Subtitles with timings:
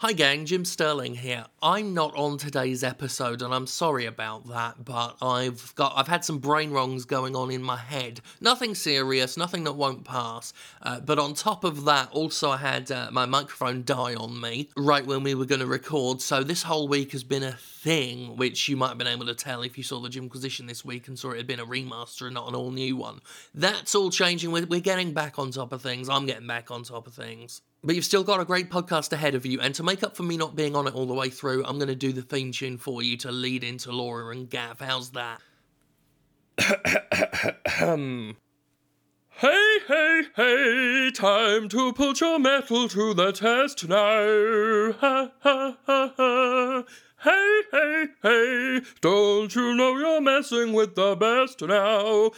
[0.00, 1.46] Hi gang, Jim Sterling here.
[1.60, 6.24] I'm not on today's episode and I'm sorry about that, but I've got I've had
[6.24, 8.20] some brain wrongs going on in my head.
[8.40, 10.52] Nothing serious, nothing that won't pass.
[10.80, 14.68] Uh, but on top of that, also I had uh, my microphone die on me
[14.76, 16.20] right when we were going to record.
[16.20, 19.34] So this whole week has been a thing, which you might have been able to
[19.34, 22.26] tell if you saw the Jimquisition this week and saw it had been a remaster
[22.26, 23.18] and not an all new one.
[23.52, 24.52] That's all changing.
[24.52, 26.08] We're, we're getting back on top of things.
[26.08, 27.62] I'm getting back on top of things.
[27.84, 30.24] But you've still got a great podcast ahead of you, and to make up for
[30.24, 32.50] me not being on it all the way through, I'm going to do the theme
[32.50, 34.80] tune for you to lead into Laura and Gav.
[34.80, 35.40] How's that?
[39.40, 44.92] Hey, hey, hey, time to put your metal to the test now.
[44.98, 46.84] Ha, ha, ha, ha.
[47.24, 52.30] Hey, hey, hey, don't you know you're messing with the best now?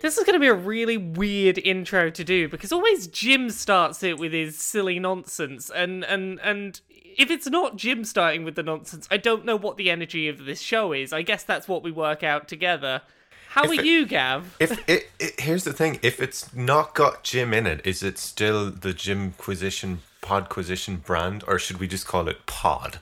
[0.00, 4.04] This is going to be a really weird intro to do because always Jim starts
[4.04, 8.62] it with his silly nonsense and and and if it's not Jim starting with the
[8.62, 11.12] nonsense, I don't know what the energy of this show is.
[11.12, 13.02] I guess that's what we work out together.
[13.50, 14.56] How If are it- you, Gav?
[14.60, 18.18] If it, it, here's the thing, if it's not got Jim in it, is it
[18.18, 22.98] still the Jimquisition Podquisition brand, or should we just call it Pod?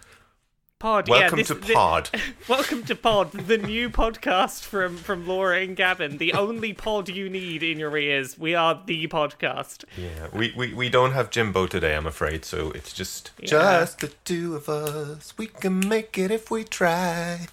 [0.78, 2.10] Pod, yeah, Welcome this- to Pod.
[2.48, 7.28] welcome to Pod, the new podcast from from Laura and Gavin, the only pod you
[7.30, 8.38] need in your ears.
[8.38, 9.84] We are the podcast.
[9.96, 13.46] Yeah, we, we, we don't have Jimbo today, I'm afraid, so it's just Yeah.
[13.48, 15.32] just the two of us.
[15.38, 17.46] We can make it if we try.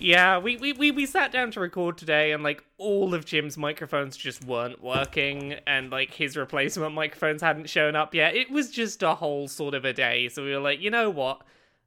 [0.00, 3.56] Yeah, we, we, we, we sat down to record today and like all of Jim's
[3.58, 8.34] microphones just weren't working and like his replacement microphones hadn't shown up yet.
[8.34, 10.28] It was just a whole sort of a day.
[10.28, 11.42] So we were like, you know what?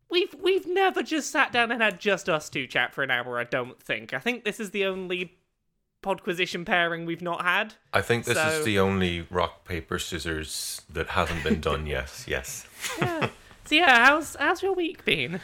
[0.09, 3.39] We've we've never just sat down and had just us two chat for an hour,
[3.39, 4.14] I don't think.
[4.14, 5.34] I think this is the only
[6.03, 7.73] podquisition pairing we've not had.
[7.94, 12.25] I think this So- is the only rock, paper, scissors that hasn't been done yet.
[12.28, 12.67] Yes.
[13.02, 13.30] Yeah.
[13.66, 15.40] So yeah, how's how's your week been?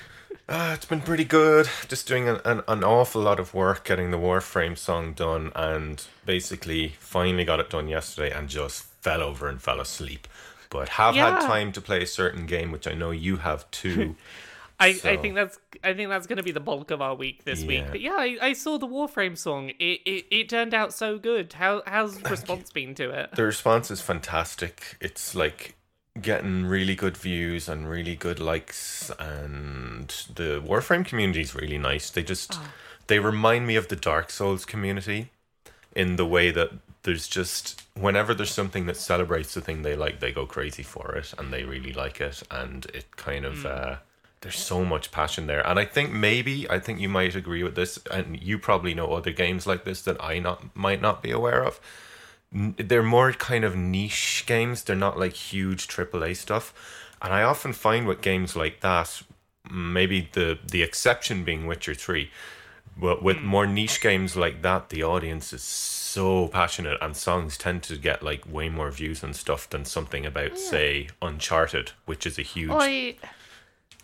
[0.48, 1.70] Uh, it's been pretty good.
[1.88, 6.04] Just doing an, an, an awful lot of work getting the Warframe song done, and
[6.26, 10.28] basically finally got it done yesterday and just fell over and fell asleep.
[10.72, 11.40] But have Yeah.
[11.40, 14.16] had time to play a certain game, which I know you have too.
[14.82, 17.44] I, I think that's I think that's going to be the bulk of our week
[17.44, 17.84] this week.
[17.92, 19.72] But yeah, I, I saw the Warframe song.
[19.78, 21.52] It, it it turned out so good.
[21.54, 23.36] How how's response been to it?
[23.36, 24.96] the response is fantastic.
[25.02, 25.76] It's like
[26.22, 32.10] getting really good views and really good likes, and the Warframe community is really nice.
[32.10, 32.60] They just
[33.08, 35.32] they remind me of the Dark Souls community
[35.96, 36.72] in the way that
[37.04, 41.16] there's just whenever there's something that celebrates the thing they like, they go crazy for
[41.16, 43.66] it and they really like it, and it kind of.
[43.66, 43.96] Uh,
[44.42, 47.76] there's so much passion there, and I think maybe I think you might agree with
[47.76, 51.32] this, and you probably know other games like this that I not might not be
[51.32, 51.82] aware of
[52.52, 54.84] they're more kind of niche games.
[54.84, 56.74] They're not like huge AAA stuff.
[57.22, 59.22] And I often find with games like that,
[59.70, 62.32] maybe the the exception being Witcher Three,
[62.98, 63.46] but with hmm.
[63.46, 68.24] more niche games like that, the audience is so passionate, and songs tend to get
[68.24, 72.72] like way more views and stuff than something about say Uncharted, which is a huge.
[72.74, 73.16] I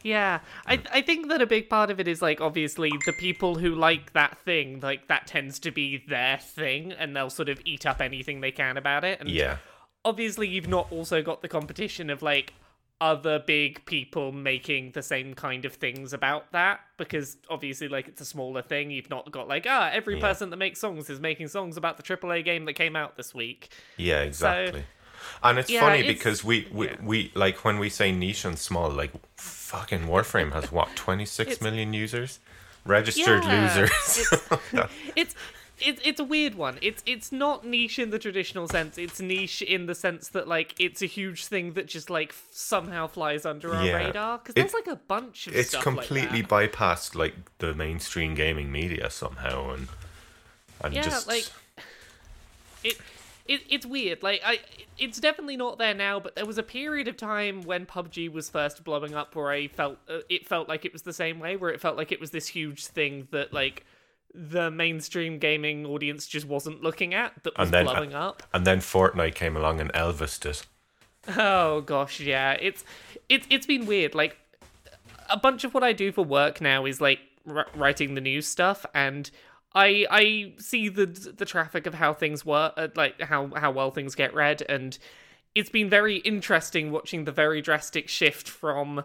[0.06, 3.56] yeah, I I think that a big part of it is like obviously the people
[3.56, 7.60] who like that thing, like that tends to be their thing, and they'll sort of
[7.66, 9.20] eat up anything they can about it.
[9.20, 9.58] And yeah,
[10.06, 12.54] obviously you've not also got the competition of like
[13.02, 18.22] other big people making the same kind of things about that because obviously like it's
[18.22, 20.22] a smaller thing you've not got like ah every Yeah.
[20.22, 23.36] person that makes songs is making songs about the AAA game that came out this
[23.36, 23.68] week
[23.98, 24.86] yeah, exactly.
[25.44, 26.96] and it's yeah, funny it's- because we, we, yeah.
[27.04, 29.12] we like when we say niche and small, like
[29.80, 32.40] fucking Warframe has what twenty six million users,
[32.86, 34.34] registered Yeah, losers.
[35.16, 35.36] it's
[35.80, 36.78] it's it's a weird one.
[36.82, 38.98] It's it's not niche in the traditional sense.
[38.98, 42.48] It's niche in the sense that like it's a huge thing that just like f-
[42.52, 43.96] somehow flies under our Yeah.
[44.08, 48.36] radar because there's like a bunch of it's stuff completely like bypassed like the mainstream
[48.36, 49.88] gaming media somehow and
[50.82, 51.46] and Yeah, just like
[52.84, 52.98] it,
[53.46, 54.24] it it's weird.
[54.24, 54.60] Like I,
[54.98, 56.20] it's definitely not there now.
[56.20, 59.68] But there was a period of time when PUBG was first blowing up where I
[59.68, 62.20] felt uh, it felt like it was the same way, where it felt like it
[62.20, 63.86] was this huge thing that like
[64.34, 68.44] the mainstream gaming audience just wasn't looking at that was And then- blowing up.
[68.54, 70.66] and then Fortnite came along and Elvised it.
[71.38, 72.54] Oh gosh, yeah.
[72.54, 72.84] It's
[73.30, 74.14] it's it's been weird.
[74.14, 74.38] Like
[75.30, 77.20] a bunch of what I do for work now is like
[77.50, 79.32] r- writing the news stuff and
[79.76, 83.92] I I see the the traffic of how things work, uh, like how how well
[83.92, 84.98] things get read and
[85.56, 89.04] it's been very interesting watching the very drastic shift from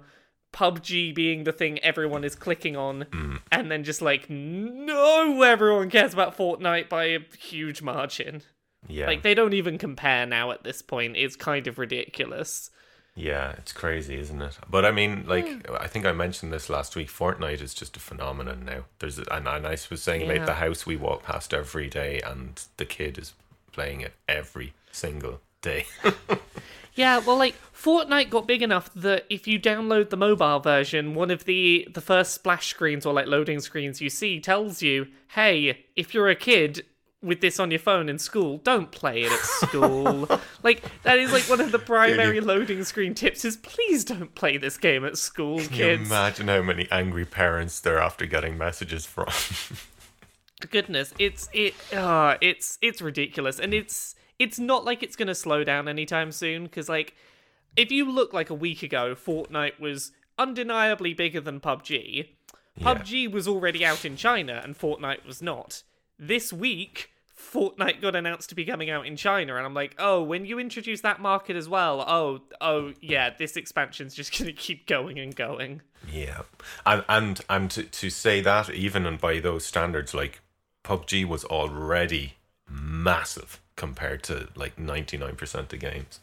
[0.53, 3.07] PUBG being the thing everyone is clicking on,
[3.53, 8.43] and then just like, no, everyone cares about Fortnite by a huge margin.
[8.89, 9.07] Yeah.
[9.07, 11.17] Like, they don't even compare now at this point.
[11.17, 12.71] It's kind of ridiculous.
[13.17, 14.57] Yeah, it's crazy, isn't it?
[14.69, 15.75] But I mean, like hmm.
[15.79, 17.09] I think I mentioned this last week.
[17.09, 18.85] Fortnite is just a phenomenon now.
[18.99, 20.45] There's a, and, and I was saying Yeah.
[20.45, 23.35] the house we walk past every day, and the kid is
[23.73, 25.87] playing it every single day.
[26.95, 31.31] Yeah, well, like Fortnite got big enough that if you download the mobile version, one
[31.31, 35.85] of the the first splash screens or like loading screens you see tells you, "Hey,
[35.97, 36.85] if you're a kid
[37.23, 40.29] with this on your phone in school, don't play it at school."
[40.63, 44.57] like that is like one of the primary loading screen tips is please don't play
[44.57, 46.09] this game at school, Can you kids.
[46.09, 49.27] imagine how many angry parents they're after getting messages from?
[50.69, 55.65] goodness it's it uh it's it's ridiculous and it's it's not like it's gonna slow
[55.65, 57.15] down anytime soon because like
[57.77, 62.27] if you look like a week ago fortnite was undeniably bigger than pubg
[62.79, 65.83] pubg was already out in china and fortnite was not
[66.21, 69.57] this week fortnite got announced to be coming out in china.
[69.57, 73.57] And i'm like oh when you introduce that market as well oh oh yeah this
[73.57, 75.83] expansion's just gonna keep going and going.
[76.11, 76.43] Yeah,
[76.87, 80.41] and and and to to say that even and by those standards, like
[80.85, 82.35] PUBG was already
[82.69, 86.21] massive compared to like ninety nine percent of games.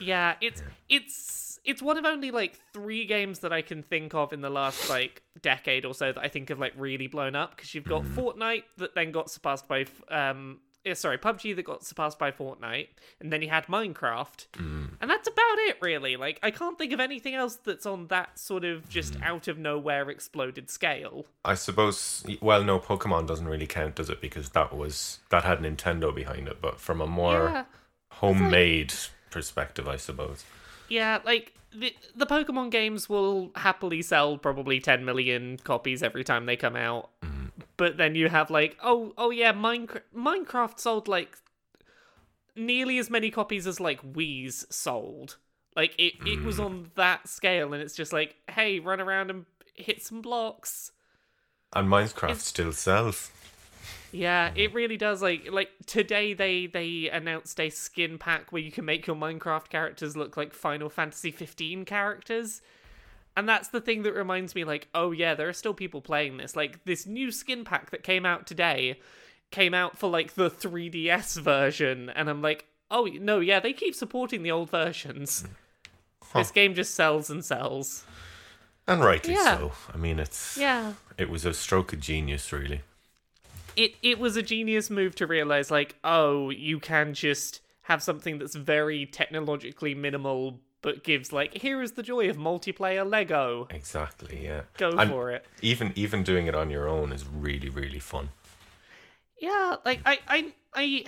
[0.00, 4.32] Yeah, it's it's it's one of only like three games that I can think of
[4.32, 7.56] in the last like decade or so that I think have like really blown up
[7.56, 11.84] because you've got Fortnite that then got surpassed by um eh, sorry PUBG that got
[11.84, 12.88] surpassed by Fortnite
[13.20, 17.00] and then you had Minecraft and that's about it really like I can't think of
[17.00, 21.26] anything else that's on that sort of just out of nowhere exploded scale.
[21.44, 22.24] I suppose.
[22.40, 24.20] Well, no, Pokemon doesn't really count, does it?
[24.20, 26.60] Because that was that had Nintendo behind it.
[26.60, 27.64] But from a more Yeah.
[28.12, 28.92] homemade
[29.30, 30.44] perspective, I suppose.
[30.90, 36.46] Yeah, like the the Pokemon games will happily sell probably 10 million copies every time
[36.46, 37.10] they come out.
[37.22, 37.46] Mm-hmm.
[37.76, 41.38] But then you have like, oh, oh yeah, Minecraft Minecraft sold like
[42.56, 45.38] nearly as many copies as like Wii's sold.
[45.76, 46.66] Like it it was mm.
[46.66, 50.92] on that scale and it's just like, hey, run around and hit some blocks.
[51.72, 53.30] And Minecraft It's- still sells.
[54.12, 55.22] Yeah, it really does.
[55.22, 59.68] Like, like today they they announced a skin pack where you can make your Minecraft
[59.68, 62.60] characters look like Final Fantasy 15 characters,
[63.36, 66.38] and that's the thing that reminds me, like, oh yeah, there are still people playing
[66.38, 66.56] this.
[66.56, 68.98] Like this new skin pack that came out today
[69.50, 73.94] came out for like the 3DS version, and I'm like, oh no, yeah, they keep
[73.94, 75.42] supporting the old versions.
[76.32, 76.38] Hmm.
[76.38, 78.04] This game just sells and sells.
[78.86, 79.56] And rightly Yeah.
[79.58, 79.72] so.
[79.92, 80.94] I mean, it's Yeah.
[81.16, 82.82] it was a stroke of genius, really.
[83.82, 88.38] It it was a genius move to realize like oh you can just have something
[88.38, 94.36] that's very technologically minimal but gives like here is the joy of multiplayer lego Exactly.
[94.48, 94.62] Yeah.
[94.78, 98.26] go And for it Even even doing it on your own is really really fun.
[99.40, 101.04] yeah like i i i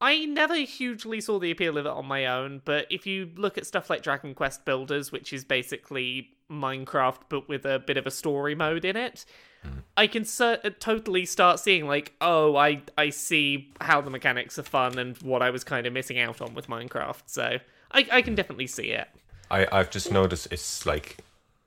[0.00, 3.58] I never hugely saw the appeal of it on my own, but if you look
[3.58, 8.06] at stuff like Dragon Quest Builders, which is basically Minecraft but with a bit of
[8.06, 9.24] a story mode in it,
[9.62, 9.80] hmm.
[9.96, 14.62] I can cer- totally start seeing like, oh, I I see how the mechanics are
[14.62, 17.22] fun and what I was kind of missing out on with Minecraft.
[17.26, 17.58] So
[17.90, 19.08] I I can definitely see it.
[19.50, 21.18] I I've just noticed it's like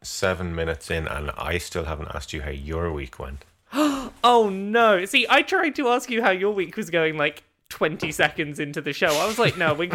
[0.01, 3.45] seven minutes in, and I still haven't asked you how your week went.
[4.24, 5.04] Oh no!
[5.06, 8.81] See, I tried to ask you how your week was going like 20 seconds into
[8.81, 9.07] the show.
[9.07, 9.89] I was like, no, we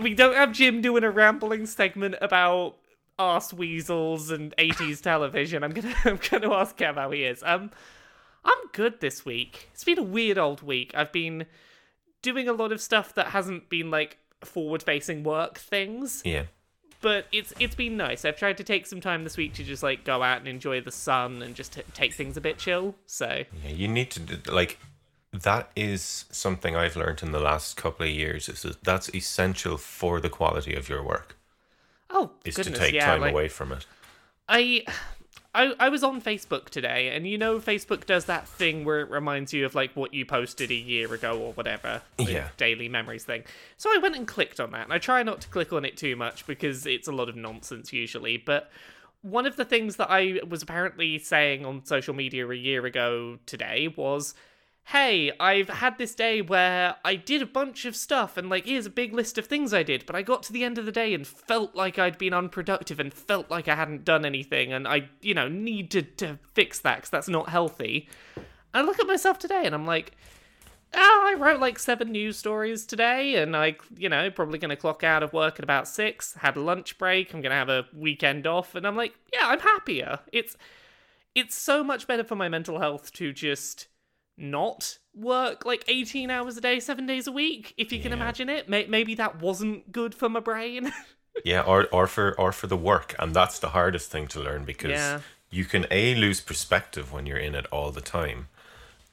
[0.00, 2.76] we don't have Jim doing a rambling segment about
[3.18, 5.62] arse weasels and 80s television.
[5.62, 7.42] I'm gonna I'm gonna ask Kev how he is.
[7.44, 7.70] Um,
[8.44, 9.68] I'm good this week.
[9.74, 10.92] It's been a weird old week.
[10.94, 11.46] I've been
[12.22, 16.44] doing a lot of stuff that hasn't been like forward-facing work things Yeah.
[17.00, 18.24] but it's it's been nice.
[18.24, 20.80] I've tried to take some time this week to just like go out and enjoy
[20.80, 22.94] the sun and just t- take things a bit chill.
[23.06, 24.78] So Yeah, you need to like
[25.32, 29.76] that is something I've learned in the last couple of years is that that's essential
[29.76, 31.36] for the quality of your work
[32.10, 33.86] oh is goodness, to take yeah, time like, away from it.
[34.48, 34.84] I.
[35.54, 39.10] I, I was on Facebook today, and you know Facebook does that thing where it
[39.10, 42.48] reminds you of like what you posted a year ago or whatever, the Yeah.
[42.58, 43.44] daily memories thing.
[43.78, 45.96] So I went and clicked on that, and I try not to click on it
[45.96, 48.36] too much because it's a lot of nonsense usually.
[48.36, 48.70] But
[49.22, 53.38] one of the things that I was apparently saying on social media a year ago
[53.46, 54.34] today was,
[54.88, 58.86] "Hey, I've had this day where I did a bunch of stuff, and like here's
[58.86, 60.92] a big list of things I did, but I got to the end of the
[60.92, 64.86] day and felt like I'd been unproductive and felt like I hadn't done anything, and
[64.88, 68.08] I, you know, need to fix that because that's not healthy."
[68.74, 70.12] I look at myself today and I'm like,
[70.94, 74.76] Oh, I wrote like seven news stories today, and I, you know, probably going to
[74.76, 76.32] clock out of work at about six.
[76.34, 77.34] Had a lunch break.
[77.34, 80.20] I'm going to have a weekend off, and I'm like, yeah, I'm happier.
[80.32, 80.56] It's,
[81.34, 83.86] it's so much better for my mental health to just
[84.38, 87.74] not work like 18 hours a day, seven days a week.
[87.76, 90.92] If you can imagine it, maybe that wasn't good for my brain.
[91.44, 94.64] Yeah, or or for or for the work, and that's the hardest thing to learn
[94.64, 95.20] because Yeah.
[95.50, 98.48] you can a lose perspective when you're in it all the time,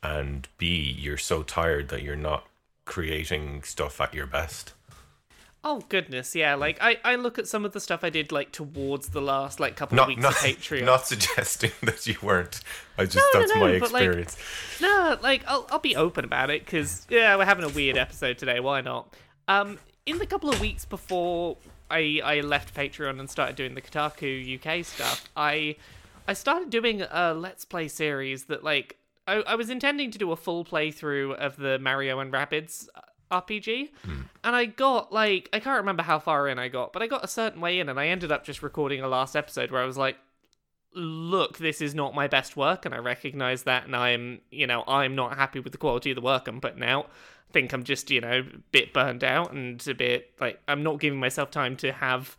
[0.01, 0.65] and b
[0.97, 2.47] you're so tired that you're not
[2.85, 4.73] creating stuff at your best.
[5.65, 6.55] Oh goodness, yeah.
[6.55, 9.59] Like I, I look at some of the stuff I did like towards the last
[9.59, 10.85] like couple of Not weeks not of Patreon.
[10.85, 12.61] not suggesting that you weren't.
[12.97, 14.37] I just No, no, that's no, my but, like, experience.
[14.79, 18.37] No, like I'll I'll be open about it because yeah, we're having a weird episode
[18.37, 18.59] today.
[18.61, 19.13] Why not?
[19.47, 21.57] Um, in the couple of weeks before
[21.89, 25.75] I I left Patreon and started doing the Kotaku UK stuff, I
[26.27, 30.31] I started doing a Let's Play series that like I I was intending to do
[30.31, 32.87] a full playthrough of the Mario and Rabbids
[33.31, 34.21] RPG, hmm.
[34.43, 37.23] and I got like I can't remember how far in I got, but I got
[37.23, 39.85] a certain way in, and I ended up just recording a last episode where I
[39.85, 40.17] was like
[40.95, 44.83] look, this is not my best work, and I recognize that, and I'm, you know,
[44.87, 47.09] I'm not happy with the quality of the work I'm putting out.
[47.49, 50.83] I think I'm just, you know, a bit burned out and a bit like I'm
[50.83, 52.37] not giving myself time to have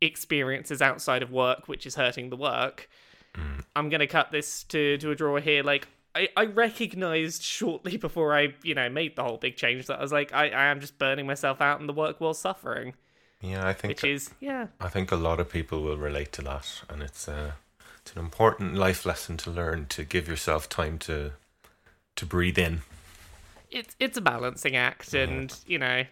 [0.00, 2.88] experiences outside of work, which is hurting the work.
[3.34, 3.60] Hmm.
[3.74, 5.62] I'm gonna cut this to to a draw here.
[5.62, 9.98] Like I, I recognized shortly before I, you know, made the whole big change that
[9.98, 12.94] I was like, I, I am just burning myself out in the work while suffering.
[13.40, 14.68] Yeah, I think Which is yeah.
[14.80, 17.52] I think a lot of people will relate to that, and it's uh,
[18.00, 21.32] it's an important life lesson to learn to give yourself time to
[22.16, 22.82] to breathe in.
[23.70, 26.04] it's it's a balancing act and you know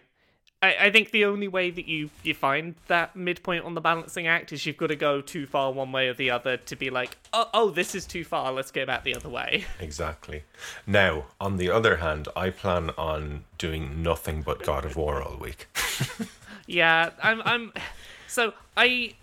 [0.63, 4.27] I, I think the only way that you you find that midpoint on the balancing
[4.27, 6.89] act is you've got to go too far one way or the other to be
[6.89, 10.43] like oh, oh this is too far let's go back the other way Exactly.
[10.87, 15.37] Now, on the other hand, I plan on doing nothing but God of War all
[15.37, 15.67] week.
[16.67, 17.73] yeah i'm i'm
[18.27, 19.13] so i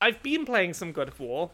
[0.00, 1.50] i've been playing some god of war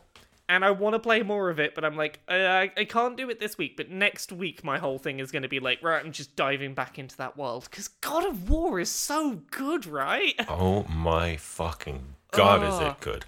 [0.48, 3.16] and I want to play more of it, but I'm like, uh, I, I can't
[3.16, 3.76] do it this week.
[3.76, 6.74] But next week, my whole thing is going to be like, right, I'm just diving
[6.74, 10.34] back into that world because God of War is so good, right?
[10.48, 12.00] Oh my fucking
[12.32, 12.88] god, is Oh.
[12.90, 13.24] it good?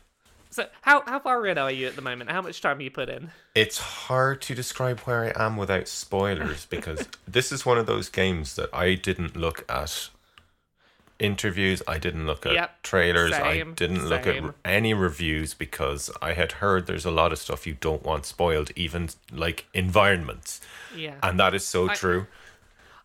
[0.50, 2.30] So how how far in are you at the moment?
[2.30, 3.30] How much time you put in?
[3.54, 8.08] It's hard to describe where I am without spoilers because this is one of those
[8.08, 10.08] games that I didn't look at
[11.18, 14.54] interviews, I didn't look at Yep, trailers, I didn't look at same.
[14.64, 18.70] any reviews because I had heard there's a lot of stuff you don't want spoiled,
[18.76, 20.61] even like environments.
[20.94, 21.14] Yeah.
[21.23, 22.26] And that is so true.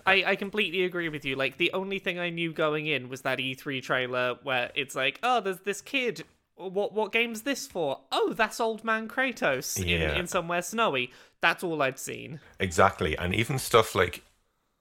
[0.06, 1.36] I, I completely agree with you.
[1.36, 5.20] Like the only thing I knew going in was that E3 trailer where it's like,
[5.24, 6.24] oh, there's this kid.
[6.56, 8.00] What what game's this for?
[8.12, 10.12] Oh, that's old man Kratos Yeah.
[10.14, 11.12] in, in somewhere snowy.
[11.40, 12.40] That's all I'd seen.
[12.60, 14.24] Exactly, and even stuff like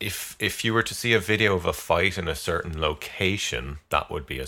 [0.01, 3.79] if if you were to see a video of a fight in a certain location,
[3.91, 4.47] that would be a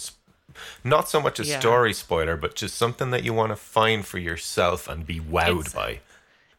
[0.85, 1.61] not so much a Yeah.
[1.61, 5.61] story spoiler, but just something that you want to find for yourself and be wowed
[5.61, 6.01] It's- by.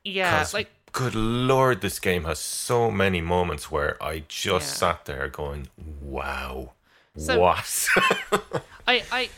[0.04, 4.78] Yeah, like good lord, this game has so many moments where I just Yeah.
[4.80, 5.68] sat there going,
[6.02, 6.74] "Wow,
[7.18, 7.88] So- what?"
[8.88, 9.30] I, I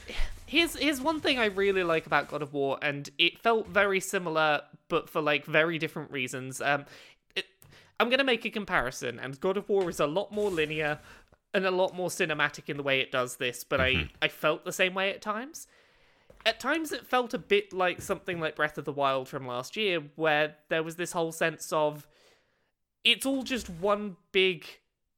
[0.47, 3.99] here's here's one thing I really like about God of War, and it felt very
[3.99, 6.61] similar, but for like very different reasons.
[6.61, 6.85] Um,
[7.99, 10.99] I'm gonna make a comparison, and God of War is a lot more linear
[11.53, 14.15] and a lot more cinematic in the way it does this, but I mm-hmm.
[14.21, 15.67] I felt the same way at times.
[16.45, 19.75] At times, it felt a bit like something like Breath of the Wild from last
[19.75, 22.07] year, where there was this whole sense of
[23.03, 24.65] it's all just one big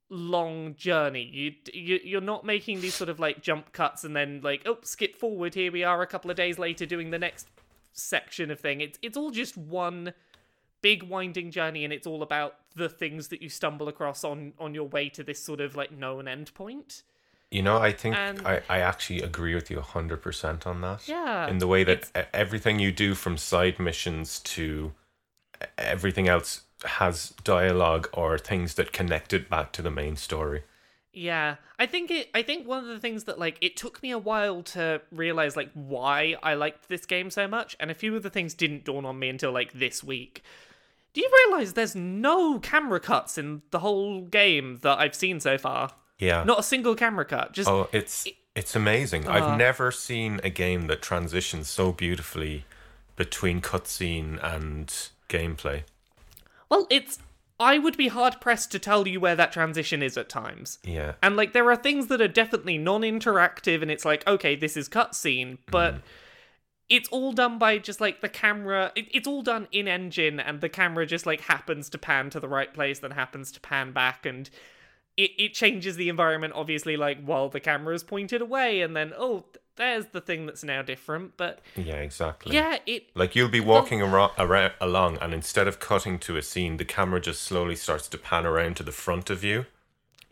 [0.10, 1.24] long journey.
[1.24, 4.78] You, you you're not making these sort of like jump cuts and then like oh
[4.84, 5.56] skip forward.
[5.56, 7.48] Here we are a couple of days later doing the next
[7.94, 8.82] section of thing.
[8.82, 10.14] It's it's all just one
[10.82, 14.74] big winding journey, and it's all about the things that you stumble across on on
[14.74, 17.04] your way to this sort of like known end point.
[17.50, 21.08] You know, I think And- I, I actually agree with you 100% on that.
[21.08, 24.94] Yeah, In the way that it's- everything you do from side missions to
[25.78, 30.64] everything else has dialogue or things that connect it back to the main story.
[31.14, 32.30] Yeah, I think it.
[32.36, 35.56] I think one of the things that like it took me a while to realize
[35.56, 38.84] like why I liked this game so much, and a few of the things didn't
[38.84, 40.44] dawn on me until like this week.
[41.18, 45.58] Do you realize there's no camera cuts in the whole game that I've seen so
[45.58, 45.90] far?
[46.20, 46.44] Yeah.
[46.44, 47.54] Not a single camera cut.
[47.54, 49.28] Just Oh, it's it's amazing.
[49.28, 49.32] Uh.
[49.32, 52.66] I've never seen a game that transitions so beautifully
[53.16, 54.94] between cutscene and
[55.28, 55.86] gameplay.
[56.70, 57.18] well, it's.
[57.60, 60.78] I would be hard pressed to tell you where that transition is at times.
[60.84, 61.14] Yeah.
[61.24, 64.88] And like there are things that are definitely non-interactive and it's like okay, this is
[64.88, 65.96] cutscene, but
[66.90, 70.62] it's all done by just like the camera it, it's all done in engine and
[70.62, 73.92] the camera just like happens to pan to the right place then happens to pan
[73.92, 74.50] back and
[75.18, 79.14] it, it changes the environment obviously like while the camera is pointed away and then
[79.18, 82.56] oh th- there's the thing that's now different but Yeah, exactly.
[82.56, 83.64] yeah it Like you'll be oh.
[83.64, 87.76] walking around ara- along, and instead of cutting to a scene, the camera just slowly
[87.76, 89.68] starts to pan around to the front of you.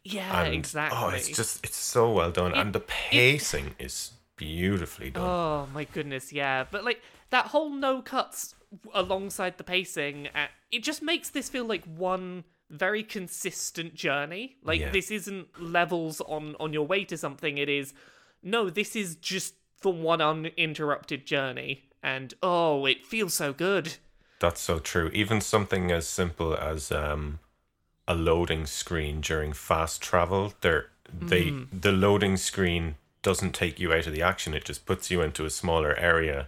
[0.03, 5.09] yeah And, exactly Oh, it's just it's so well done, and the pacing is beautifully
[5.11, 5.23] done.
[5.23, 6.65] Oh my goodness, yeah.
[6.69, 8.55] But like that whole no cuts
[8.93, 14.57] alongside the pacing, uh, it just makes this feel like one very consistent journey.
[14.63, 14.89] Like Yeah.
[14.91, 17.57] this isn't levels on on your way to something.
[17.57, 17.93] It is
[18.43, 21.89] no, this is just the one uninterrupted journey.
[22.03, 23.95] And oh, it feels so good.
[24.39, 25.09] That's so true.
[25.13, 27.39] Even something as simple as um,
[28.07, 31.81] a loading screen during fast travel, there they Mm.
[31.81, 32.95] the loading screen
[33.25, 34.53] doesn't take you out of the action.
[34.53, 36.47] It just puts you into a smaller area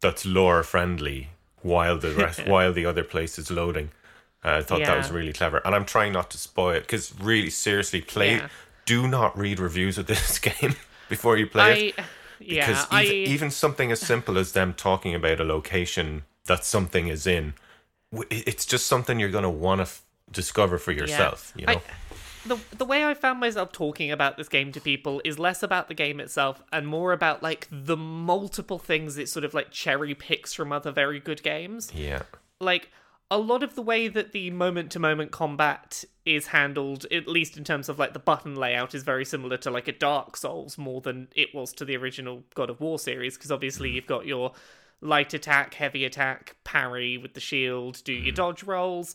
[0.00, 3.90] that's lore friendly while the rest while the other place is loading.
[4.44, 7.12] Uh, I thought that was really clever, and I'm trying not to spoil it because
[7.20, 8.36] really, seriously, play.
[8.36, 8.48] Yeah.
[8.84, 10.76] Do not read reviews of this game
[11.10, 12.04] before you play it I
[12.40, 16.64] yeah, because I even, even something as simple as them talking about a location that
[16.64, 17.54] something is in
[18.30, 21.82] it's just something you're going to want to f- discover for yourself you know I,
[22.48, 25.88] the the way I found myself talking about this game to people is less about
[25.88, 30.14] the game itself and more about like the multiple things it sort of like cherry
[30.14, 31.92] picks from other very good games.
[31.94, 32.22] yeah
[32.60, 32.90] Like
[33.30, 37.56] a lot of the way that the moment to moment combat is handled, at least
[37.56, 40.78] in terms of like the button layout, is very similar to like a Dark Souls
[40.78, 43.36] more than it was to the original God of War series.
[43.36, 43.94] Because obviously mm.
[43.94, 44.52] you've got your
[45.00, 48.36] light attack, heavy attack, parry with the shield, do your mm.
[48.36, 49.14] dodge rolls.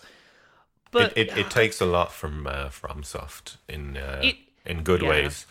[0.94, 5.02] But it, it, it takes a lot from uh, FromSoft in uh, It- in good
[5.02, 5.10] yeah.
[5.10, 5.46] ways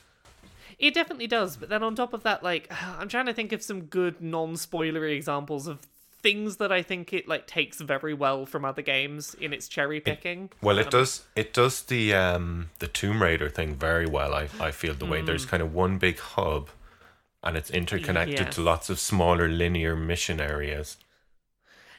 [0.78, 3.62] It definitely does, but then on top of that, like I'm trying to think of
[3.62, 5.80] some good non-spoilery examples of
[6.22, 10.00] things that I think it like takes very well from other games in its cherry
[10.00, 10.50] picking.
[10.62, 14.70] well it does it does the um the tomb raider thing very well i i
[14.70, 16.68] feel the way there's kind of one big hub
[17.42, 18.54] and it's interconnected Yes.
[18.54, 20.96] to lots of smaller linear mission areas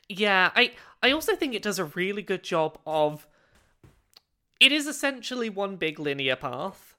[0.07, 0.71] Yeah, I
[1.01, 3.27] I also think it does a really good job of
[4.60, 6.95] it is essentially one big linear path,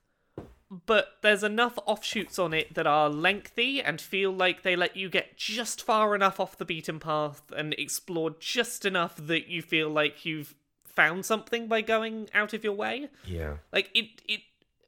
[0.85, 5.09] but there's enough offshoots on it that are lengthy and feel like they let you
[5.09, 9.89] get just far enough off the beaten path and explore just enough that you feel
[9.89, 13.09] like you've found something by going out of your way.
[13.25, 14.41] yeah Like it it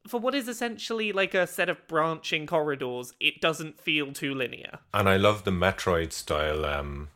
[0.07, 4.79] for what is essentially like a set of branching corridors, it doesn't feel too linear.
[4.93, 7.09] And I love the Metroid style um,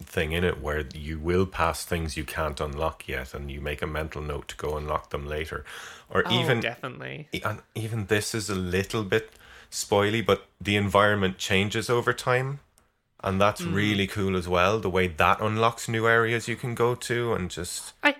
[0.00, 3.82] thing in it where you will pass things you can't unlock yet and you make
[3.82, 5.64] a mental note to go unlock them later.
[6.08, 7.28] Or oh, even definitely.
[7.44, 9.30] and even this is a little bit
[9.70, 12.60] spoily, but the environment changes over time.
[13.22, 13.74] And that's Hmm.
[13.74, 14.78] really cool as well.
[14.78, 18.14] The way that unlocks new areas you can go to and just I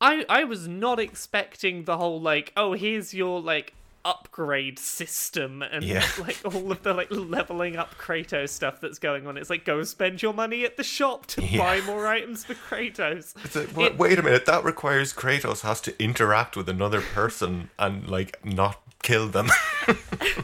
[0.00, 3.72] I I was not expecting the whole like oh here's your like
[4.04, 6.04] upgrade system and Yeah.
[6.20, 9.36] like all of the like leveling up Kratos stuff that's going on.
[9.36, 11.58] It's like go spend your money at the shop to Yeah.
[11.58, 13.34] buy more items for Kratos.
[13.44, 17.70] It's like, "Wa- wait a minute, that requires Kratos has to interact with another person
[17.78, 19.48] and like not kill them.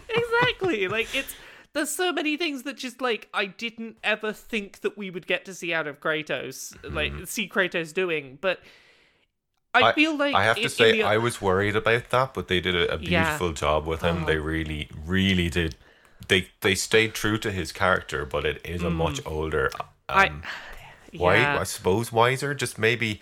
[0.08, 0.88] exactly.
[0.88, 1.34] Like it's
[1.72, 5.44] there's so many things that just like I didn't ever think that we would get
[5.46, 7.24] to see out of Kratos, like mm-hmm.
[7.24, 8.60] see Kratos doing, but
[9.74, 10.34] I, feel like.
[10.34, 12.98] I have to say the- I was worried about that, but they did a, a
[12.98, 13.24] Yeah.
[13.24, 14.24] beautiful job with him.
[14.24, 15.76] They really, really did.
[16.28, 19.70] They they stayed true to his character, but it is a much older.
[19.76, 20.30] Um, I
[21.12, 21.58] yeah.
[21.60, 23.20] I suppose wiser, just maybe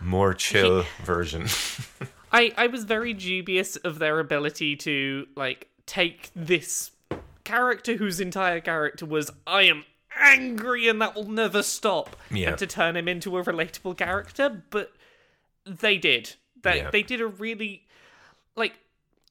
[0.00, 1.46] more chill version.
[2.32, 6.90] I I was very dubious of their ability to like take this
[7.44, 9.84] character whose entire character was I am
[10.18, 12.50] angry and that will never stop Yeah.
[12.50, 14.92] and to turn him into a relatable character but
[15.66, 16.90] they did they Yeah.
[16.90, 17.86] they did a really
[18.56, 18.74] like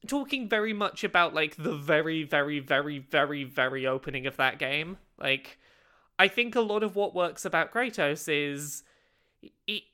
[0.08, 4.98] talking very much about like the very very very very very opening of that game
[5.18, 5.58] like
[6.20, 8.84] I think a lot of what works about Kratos is
[9.66, 9.86] he,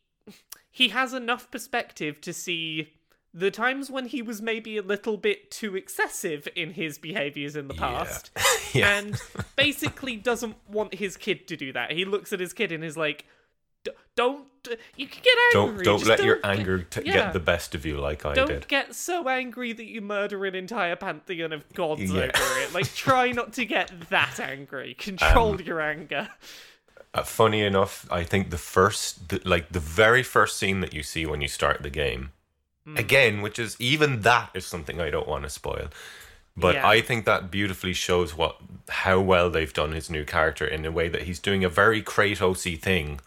[0.70, 2.90] he has enough perspective to see
[3.34, 7.68] the times when he was maybe a little bit too excessive in his behaviors in
[7.68, 8.32] the past
[8.74, 8.98] yeah.
[8.98, 9.16] and
[9.56, 11.92] basically doesn't want his kid to do that.
[11.92, 13.26] He looks at his kid and is like, "D-
[14.20, 14.46] "Don't
[14.98, 15.76] you can get angry.
[15.76, 17.14] don't don't just let your don't get- anger t- yeah.
[17.14, 18.48] get the best of you like I did.
[18.48, 22.24] Don't get so angry that you murder an entire pantheon of gods Yeah.
[22.36, 22.74] over it.
[22.74, 24.94] Like, try not to get that angry.
[24.96, 26.28] Control Um, your anger.
[27.14, 31.04] Uh, funny enough, I think the first, the, like the very first scene that you
[31.04, 32.32] see when you start the game,
[32.86, 32.98] Hmm.
[32.98, 35.88] again, which is even that is something I don't want to spoil.
[36.58, 36.88] But Yeah.
[36.88, 38.58] I think that beautifully shows what
[38.90, 42.02] how well they've done his new character in a way that he's doing a very
[42.04, 43.22] Kratosy thing,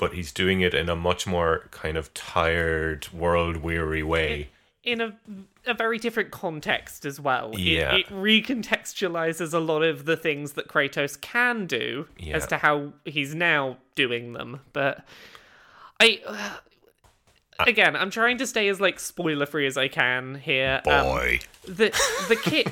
[0.00, 4.48] but he's doing it in a much more kind of tired, world weary way.
[4.82, 5.12] in a
[5.66, 7.52] a very different context as well.
[7.54, 7.94] Yeah.
[7.96, 12.36] It, recontextualizes a lot of the things that Kratos can do Yeah.
[12.36, 14.60] as to how he's now doing them.
[14.72, 15.04] But
[16.00, 16.20] I
[17.58, 20.80] again, I'm trying to stay as like spoiler free as I can here.
[20.86, 21.90] Um, Boy, the
[22.28, 22.68] the kit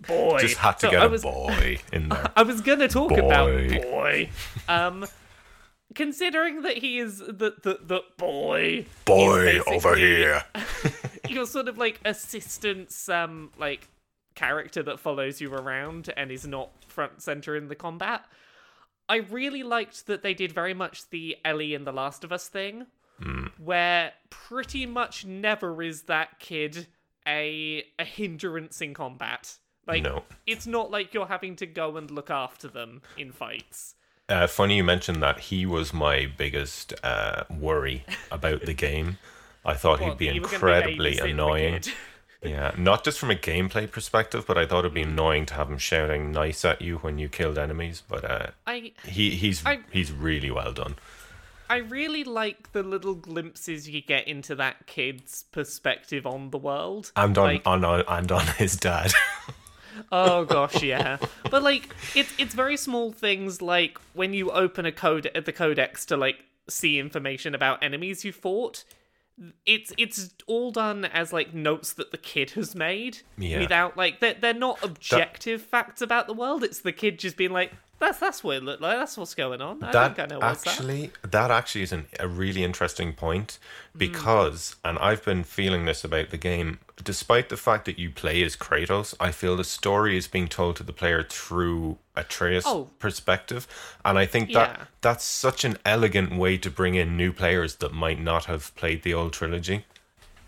[0.08, 2.32] boy just had to So get I a was, boy in there.
[2.36, 3.80] I was gonna talk about Boy.
[3.80, 4.30] boy.
[4.68, 5.06] Um
[5.94, 10.42] considering that he is the the, the boy Boy, over here.
[11.28, 13.88] your sort of like assistance um like
[14.34, 18.24] character that follows you around and is not front center in the combat.
[19.08, 22.48] I really liked that they did very much the Ellie in The Last of Us
[22.48, 22.86] thing,
[23.20, 23.46] Hmm.
[23.58, 26.88] where pretty much never is that kid
[27.26, 29.58] a a hindrance in combat.
[29.86, 30.24] Like No.
[30.46, 33.94] it's not like you're having to go and look after them in fights.
[34.28, 35.38] Uh, funny you mentioned that.
[35.40, 39.18] He was my biggest uh, worry about the game.
[39.64, 41.82] I thought Well, he'd be incredibly the annoying.
[42.42, 45.70] Yeah, not just from a gameplay perspective, but I thought it'd be annoying to have
[45.70, 48.02] him shouting nice at you when you killed enemies.
[48.06, 50.96] But uh, I he he's I- he's really well done.
[51.70, 57.12] I really like the little glimpses you get into that kid's perspective on the world.
[57.16, 59.14] And on Like- on, on and on his dad.
[60.12, 61.18] Oh gosh, yeah.
[61.50, 65.52] But like it's it's very small things like when you open a code at the
[65.52, 66.36] codex to like
[66.68, 68.84] see information about enemies you fought.
[69.66, 73.58] It's it's all done as like notes that the kid has made Yeah.
[73.60, 76.62] without like they're, they're not objective facts about the world.
[76.62, 78.98] It's the kid just being like that's that's what it looked like.
[78.98, 79.82] That's what's going on.
[79.82, 80.70] I that think I know what's that.
[80.70, 83.58] actually that actually is an, a really interesting point
[83.92, 83.98] Hmm.
[83.98, 88.42] because and I've been feeling this about the game despite the fact that you play
[88.42, 92.90] as Kratos I feel the story is being told to the player through Atreus Oh.
[92.98, 93.66] perspective
[94.04, 94.58] and I think Yeah.
[94.66, 98.74] that that's such an elegant way to bring in new players that might not have
[98.76, 99.84] played the old trilogy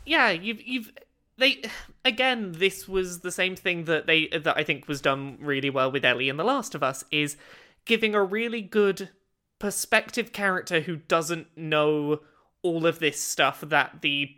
[0.04, 0.90] yeah you've you've
[1.38, 1.62] they
[2.04, 5.90] again this was the same thing that they that i think was done really well
[5.92, 7.36] with ellie in the last of us is
[7.84, 9.10] giving a really good
[9.58, 12.20] perspective character who doesn't know
[12.62, 14.28] all of this stuff that the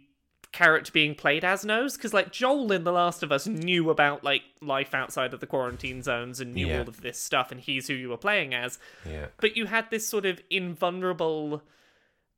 [0.52, 1.96] character being played as knows.
[1.96, 5.46] Because like joel in the last of us knew about like life outside of the
[5.46, 6.80] quarantine zones and knew Yeah.
[6.80, 8.78] all of this stuff and he's who you were playing as.
[9.04, 9.26] Yeah.
[9.40, 11.62] But you had this sort of invulnerable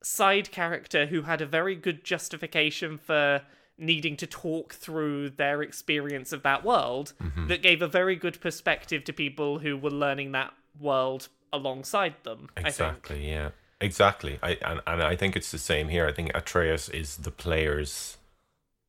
[0.02, 3.42] side character who had a very good justification for
[3.80, 7.12] needing to talk through their experience of that world
[7.48, 12.48] that gave a very good perspective to people who were learning that world alongside them
[12.56, 13.50] exactly yeah.
[13.80, 14.38] Exactly.
[14.42, 16.06] I and, and I think it's the same here.
[16.06, 18.18] I think Atreus is the player's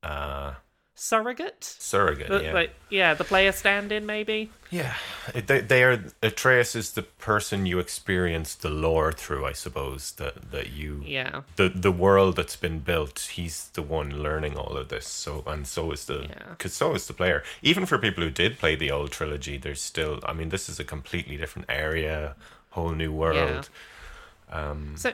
[0.04, 0.56] uh
[1.02, 4.94] surrogate surrogate The- yeah like yeah the player stand-in maybe Yeah,
[5.48, 10.04] they they are Atreus is the person you experience the lore through, I suppose.
[10.20, 13.18] That that you yeah the the world that's been built.
[13.38, 15.08] He's the one learning all of this.
[15.08, 16.50] So and so is the Yeah.
[16.52, 17.44] because so is the player.
[17.62, 20.14] Even for people who did play the old trilogy, there's still.
[20.30, 22.36] I mean, this is a completely different area,
[22.76, 23.70] whole new world.
[24.52, 25.12] Um, so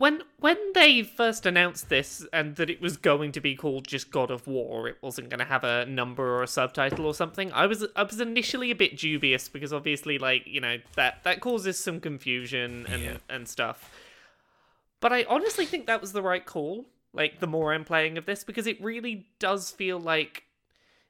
[0.00, 4.10] when when they first announced this and that it was going to be called just
[4.10, 7.52] God of War, it wasn't going to have a number or a subtitle or something.
[7.52, 11.40] I was I was initially a bit dubious because obviously like, you know, that that
[11.40, 13.16] causes some confusion and Yeah.
[13.28, 13.90] and stuff.
[15.00, 16.86] But I honestly think that was the right call.
[17.12, 20.44] Like the more I'm playing of this because it really does feel like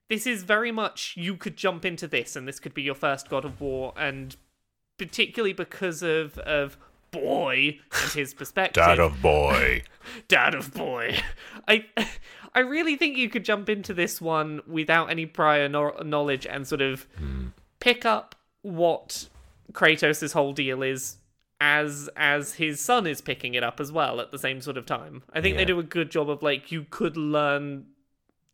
[0.09, 3.31] this is very much you could jump into this and this could be your first
[3.31, 4.35] God of War and
[4.98, 6.76] particularly because of of
[7.11, 8.83] boy and his perspective.
[8.83, 9.83] Dad of boy.
[10.29, 11.16] dad of boy.
[11.68, 11.85] I
[12.55, 16.66] i really think you could jump into this one without any prior no- knowledge and
[16.66, 17.07] sort of
[17.79, 19.29] pick up what
[19.73, 21.16] kratos' whole deal is
[21.61, 24.87] as as his son is picking it up as well at the same sort of
[24.87, 25.23] time.
[25.33, 27.87] I think they do a good job of like you could learn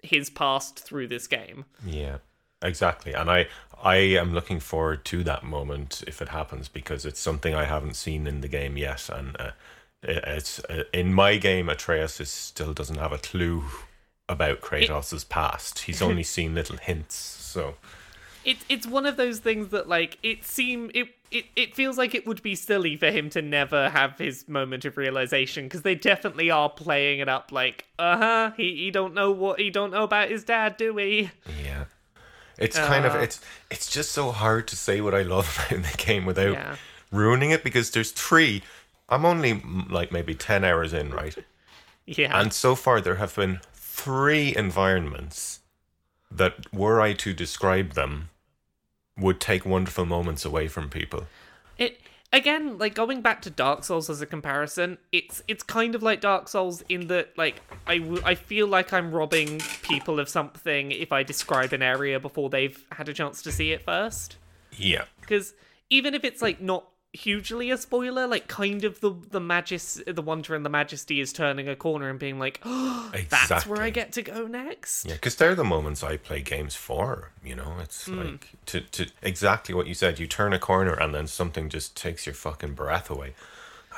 [0.03, 1.65] his past through this game.
[1.85, 2.19] Yeah,
[2.63, 3.13] exactly.
[3.13, 3.47] And I
[3.83, 7.95] I am looking forward to that moment if it happens because it's something I haven't
[7.97, 9.51] seen in the game yet, and uh,
[10.03, 11.69] it- it's uh, in my game.
[11.69, 13.65] Atreus is, still doesn't have a clue
[14.29, 15.81] about Kratos' past.
[15.81, 17.15] He's only seen little hints.
[17.17, 17.75] So
[18.45, 22.15] it, it's one of those things that like it seem it, it it feels like
[22.15, 25.95] it would be silly for him to never have his moment of realization because they
[25.95, 30.05] definitely are playing it up like uh-huh he, he don't know what he don't know
[30.05, 31.31] about his dad do we
[31.65, 31.85] yeah.
[32.59, 33.19] It's kind of Uh.
[33.19, 33.41] it's
[33.71, 36.77] it's just so hard to say what I love about the game without Yeah.
[37.13, 38.63] ruining it because there's three.
[39.09, 41.37] I'm only like maybe ten hours in, right?
[42.07, 45.61] yeah And so far, there have been three environments
[46.31, 48.31] that were I to describe them
[49.17, 51.27] would take wonderful moments away from people.
[52.37, 56.21] Again, like going back to Dark Souls as a comparison, it's it's kind of like
[56.21, 60.93] Dark Souls in that like I, w- I feel like I'm robbing people of something
[60.93, 64.37] if I describe an area before they've had a chance to see it first.
[64.77, 65.07] Yeah.
[65.19, 65.55] Because
[65.89, 70.23] even if it's like not hugely a spoiler, like kind of the the magis the
[70.23, 73.91] wonder and the majesty is turning a corner and being like, oh, that's where I
[73.91, 75.07] get to go next.
[75.07, 77.33] Yeah, because they're the moments I play games for.
[77.45, 78.33] You know, it's mm.
[78.33, 80.19] like to to exactly what you said.
[80.19, 83.35] You turn a corner and then something just takes your fucking breath away.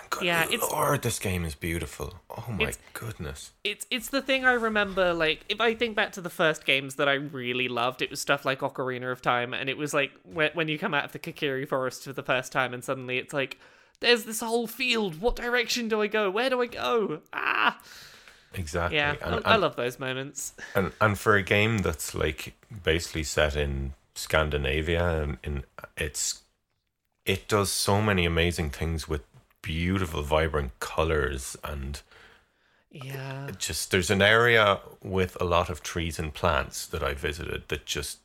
[0.01, 2.15] And good Yeah, it's- lord, this game is beautiful.
[2.31, 3.51] Oh my It's- goodness.
[3.65, 5.13] it's it's the thing I remember.
[5.13, 8.21] Like, if I think back to the first games that I really loved, it was
[8.21, 11.13] stuff like Ocarina of Time, and it was like when when you come out of
[11.13, 13.59] the Kokiri Forest for the first time, and suddenly it's like,
[14.01, 15.21] there's this whole field.
[15.21, 16.31] What direction do I go?
[16.31, 17.21] Where do I go?
[17.33, 17.81] Ah,
[18.55, 18.97] Exactly.
[18.97, 20.55] yeah, And, I, I love those moments.
[20.75, 25.65] and and for a game that's like basically set in Scandinavia and in
[25.97, 26.43] it's
[27.27, 29.23] it does so many amazing things with
[29.63, 32.03] beautiful vibrant colors and
[32.91, 37.69] Yeah, just there's an area with a lot of trees and plants that I visited
[37.69, 38.19] that just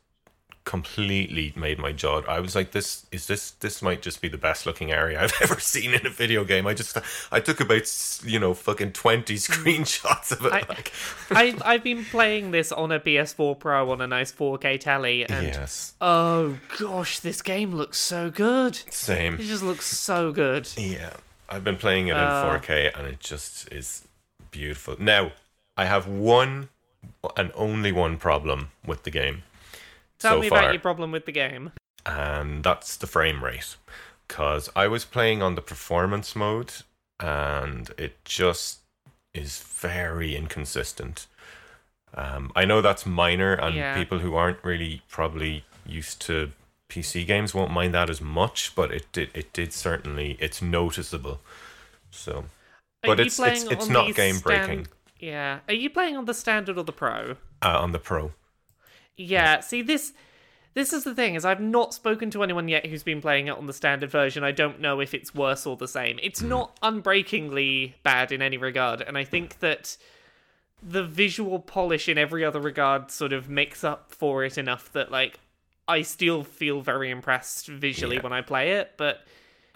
[0.64, 4.38] completely made my jaw I was like this is this this might just be the
[4.38, 6.96] best looking area I've ever seen in a video game I just
[7.30, 7.82] I took about
[8.24, 10.92] you know fucking 20 screenshots of it I- like
[11.30, 15.46] I've I've been playing this on a PS4 Pro on a nice 4K telly, and
[15.46, 18.74] yes oh gosh, this game looks so good.
[18.90, 20.68] same It just looks so good.
[20.76, 21.12] Yeah,
[21.48, 22.58] I've been playing it in Uh.
[22.58, 24.08] 4K and it just is
[24.50, 24.96] beautiful.
[24.98, 25.32] Now,
[25.76, 26.68] I have one
[27.36, 29.42] and only one problem with the game
[30.24, 31.70] Tell so me far, about your problem with the game.
[32.06, 33.76] and that's the frame rate.
[34.26, 36.72] Because I was playing on the performance mode
[37.20, 38.80] and it just
[39.34, 41.26] is very inconsistent.
[42.14, 43.94] Um, I know that's minor, and Yeah.
[43.94, 46.52] people who aren't really probably used to
[46.88, 51.40] PC games won't mind that as much, but it did it did certainly it's noticeable.
[52.10, 52.44] So
[53.02, 54.84] Are But it's- it's- it's not game-breaking.
[54.86, 55.58] stand- Yeah.
[55.68, 57.36] Are you playing on the standard or the pro?
[57.60, 58.32] uh, on the Pro,
[59.16, 59.60] Yeah.
[59.60, 60.12] See this.
[60.74, 63.56] This is the thing is I've not spoken to anyone yet who's been playing it
[63.56, 64.42] on the standard version.
[64.42, 66.18] I don't know if it's worse or the same.
[66.22, 66.48] It's Hmm.
[66.48, 69.96] not unbreakingly bad in any regard, and I think that
[70.82, 75.10] the visual polish in every other regard sort of makes up for it enough that
[75.12, 75.38] like
[75.86, 78.22] I still feel very impressed visually Yeah.
[78.22, 79.24] when I play it, but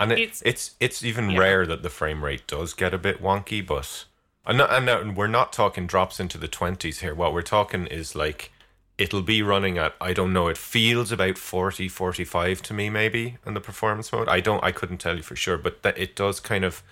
[0.00, 1.38] and it, It's- it's it's even yeah.
[1.38, 4.04] rare that the frame rate does get a bit wonky, but
[4.46, 7.14] and not, and we're not talking drops into the twenties here.
[7.14, 8.50] What we're talking is like
[8.98, 10.48] it'll be running at I don't know.
[10.48, 14.28] It feels about 40, 45 to me maybe in the performance mode.
[14.28, 14.62] I don't.
[14.64, 16.82] I couldn't tell you for sure, but that it does kind of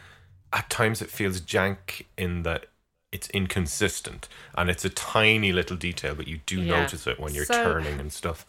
[0.52, 2.66] at times it feels jank in that
[3.12, 6.80] it's inconsistent and it's a tiny little detail, but you do Yeah.
[6.80, 8.46] notice it when you're So- turning and stuff.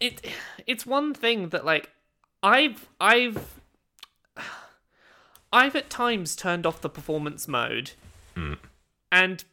[0.00, 0.24] it
[0.66, 1.90] it's one thing that like
[2.42, 3.60] I've I've
[5.52, 7.92] I've at times turned off the performance mode,
[8.36, 8.58] mm.
[9.10, 9.44] and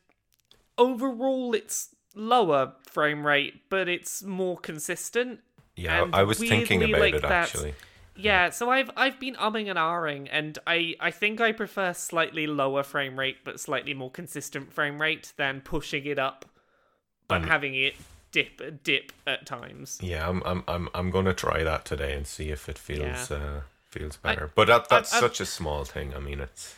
[0.77, 5.41] overall it's lower frame rate, but it's more consistent.
[5.75, 7.73] Yeah, And I was thinking about like, it actually.
[8.17, 12.47] Yeah, so I've I've been umming and ahhing, and I I think I prefer slightly
[12.47, 16.45] lower frame rate but slightly more consistent frame rate than pushing it up,
[17.27, 17.95] but And- having it
[18.31, 19.99] dip dip at times.
[20.01, 23.37] Yeah, I'm I'm I'm I'm gonna try that today and see if it feels Yeah.
[23.37, 24.49] uh feels better.
[24.55, 26.13] but that that's I've- such a small thing.
[26.15, 26.75] I mean, it's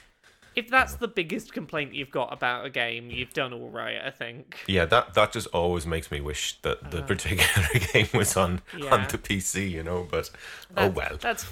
[0.58, 4.10] If that's the biggest complaint you've got about a game, you've done all right, I
[4.10, 4.58] think.
[4.68, 8.62] yeah, that that just always makes me wish that the particular game was on.
[8.78, 8.94] Yeah.
[8.94, 10.08] on the PC, you know.
[10.10, 10.32] But
[10.76, 11.18] oh well.
[11.22, 11.46] That's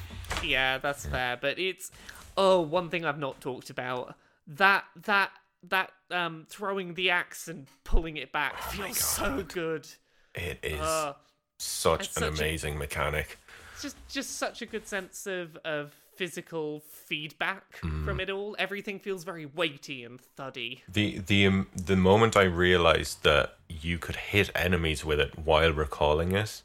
[0.43, 1.37] yeah, that's fair.
[1.39, 1.91] But it's
[2.35, 4.15] oh, one thing I've not talked about
[4.47, 5.31] that that
[5.69, 9.87] that um throwing the axe and pulling it back feels so good.
[10.33, 11.13] It is Uh,
[11.59, 13.37] such an such a- amazing mechanic.
[13.73, 18.05] it's just just such a good sense of of physical feedback Mm.
[18.05, 18.55] from it all.
[18.59, 20.83] Everything feels very weighty and thuddy.
[20.87, 25.71] The the um, the moment I realized that you could hit enemies with it while
[25.73, 26.61] recalling it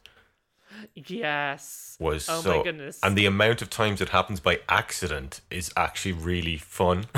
[0.95, 1.97] Yes.
[2.01, 2.99] was oh so my goodness.
[3.03, 7.07] and the amount of times it happens by accident is actually really fun.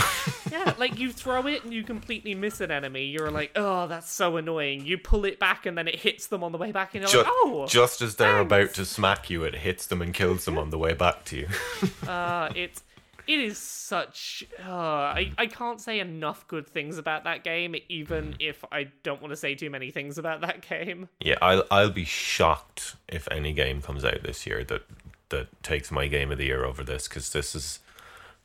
[0.50, 3.06] Yeah, like you throw it and you completely miss an enemy.
[3.06, 4.84] You're like, oh, that's so annoying.
[4.84, 7.10] You pull it back and then it hits them on the way back, and you're
[7.10, 10.44] just, like, oh, just as they're about to smack you, it hits them and kills
[10.44, 11.48] them on the way back to you.
[12.08, 12.82] uh, it's
[13.26, 14.44] it is such.
[14.64, 19.20] Uh, I I can't say enough good things about that game, even if I don't
[19.20, 21.08] want to say too many things about that game.
[21.20, 24.82] yeah, I'll I'll be shocked if any game comes out this year that
[25.28, 27.80] that takes my game of the year over this because this is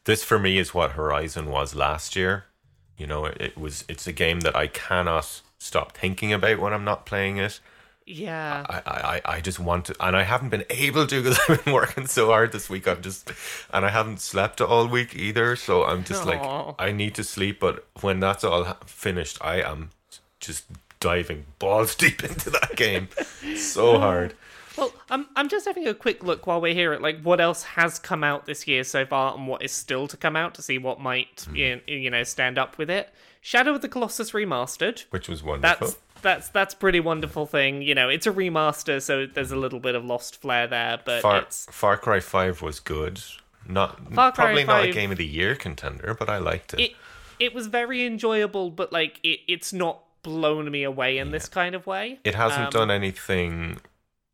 [0.05, 2.45] this for me is what Horizon was last year.
[2.97, 6.73] You know, it, it was it's a game that I cannot stop thinking about when
[6.73, 7.59] I'm not playing it.
[8.07, 8.65] Yeah.
[8.69, 11.73] I, I, I just want to, and I haven't been able to because I've been
[11.73, 12.87] working so hard this week.
[12.87, 13.31] I'm just,
[13.71, 15.55] and I haven't slept all week either.
[15.57, 16.29] So I'm just Aw.
[16.29, 17.59] like, I need to sleep.
[17.59, 19.91] But when that's all finished, I am
[20.39, 20.65] just
[20.99, 23.09] diving balls deep into that game.
[23.57, 24.33] so hard.
[24.77, 27.63] Well, I'm I'm just having a quick look while we're here at like what else
[27.63, 30.61] has come out this year so far and what is still to come out to
[30.61, 31.55] see what might hmm.
[31.55, 33.09] you you know stand up with it.
[33.41, 35.05] Shadow of the Colossus remastered.
[35.09, 35.87] Which was wonderful.
[35.87, 37.81] That's that's that's pretty wonderful thing.
[37.81, 41.21] You know, it's a remaster, so there's a little bit of lost flair there, but
[41.21, 43.21] Far, it's Far Cry 5 was good.
[43.67, 46.79] Not probably not a game of the year contender, but I liked it.
[46.79, 46.91] it
[47.39, 51.75] it was very enjoyable, but like it, it's not blown me away in this kind
[51.75, 52.19] of way.
[52.23, 53.79] It hasn't Um, done anything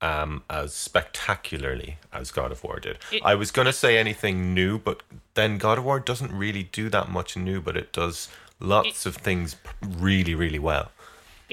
[0.01, 2.99] um, as spectacularly as God of War did.
[3.11, 5.01] It- I was going to say anything new, but
[5.33, 9.15] then God of War doesn't really do that much new, but it does lots of
[9.17, 10.91] things really, really well.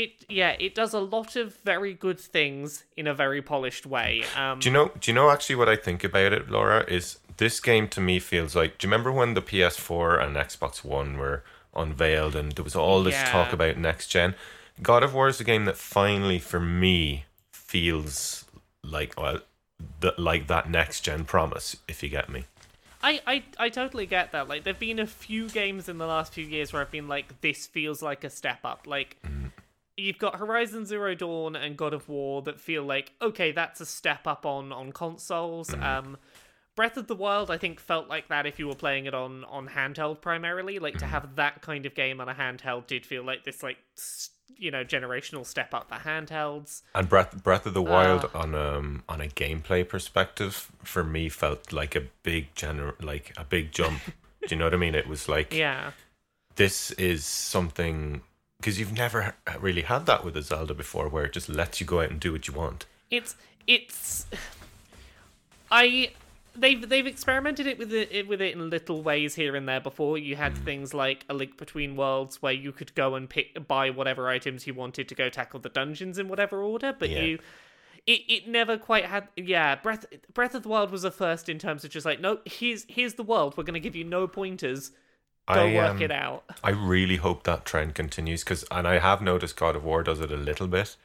[0.00, 4.24] It yeah, it does a lot of very good things in a very polished way.
[4.34, 4.90] Um, Do you know?
[4.98, 6.84] Do you know actually what I think about it, Laura?
[6.88, 8.78] Is this game to me feels like?
[8.78, 13.02] Do you remember when the PS4 and Xbox One were unveiled and there was all
[13.02, 13.30] this Yeah.
[13.30, 14.34] talk about next gen?
[14.80, 18.46] God of War is a game that finally, for me, feels
[18.82, 19.40] like well,
[20.16, 21.76] like that next gen promise.
[21.86, 22.44] If you get me.
[23.02, 24.48] I, I I totally get that.
[24.48, 27.40] Like, there've been a few games in the last few years where I've been like,
[27.40, 28.86] this feels like a step up.
[28.86, 29.16] Like,
[30.00, 33.86] you've got Horizon Zero Dawn and God of War that feel like, okay, that's a
[33.86, 35.72] step up on on consoles.
[35.74, 36.16] Um,
[36.76, 39.44] Breath of the Wild, I think, felt like that if you were playing it on
[39.44, 40.78] on handheld primarily.
[40.78, 43.78] Like to have that kind of game on a handheld did feel like this like
[44.56, 46.82] you know generational step up for handhelds.
[46.94, 48.40] And Breath Breath of the Wild Ah.
[48.42, 53.44] on um on a gameplay perspective for me felt like a big gener like a
[53.44, 54.00] big jump.
[54.48, 54.94] Do you know what I mean?
[54.94, 55.90] It was like Yeah.
[56.56, 58.22] this is something
[58.60, 61.80] because you've never uh, really had that with a Zelda before, where it just lets
[61.80, 62.86] you go out and do what you want.
[63.10, 63.34] it's
[63.66, 64.26] it's
[65.70, 66.10] i
[66.56, 70.18] they've they've experimented it with it with it in little ways here and there before
[70.18, 70.64] you had mm.
[70.64, 74.66] things like a link between worlds where you could go and pick buy whatever items
[74.66, 77.20] you wanted to go tackle the dungeons in whatever order but Yeah.
[77.20, 77.38] you
[78.06, 81.58] it, it never quite had yeah breath breath of the wild was a first in
[81.58, 84.26] terms of just like no here's here's the world we're going to give you no
[84.26, 84.90] pointers
[85.54, 88.98] go I, work um, it out I really hope that trend continues because, and I
[88.98, 90.96] have noticed God of War does it a little bit,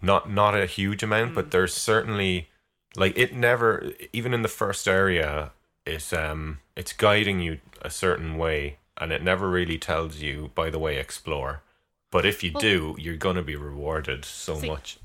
[0.00, 2.48] not not a huge amount, but there's certainly
[2.96, 5.52] like it never even in the first area
[5.84, 10.70] it's um it's guiding you a certain way, and it never really tells you by
[10.70, 11.62] the way explore.
[12.10, 14.98] But if you Well- do, you're gonna be rewarded so See, much.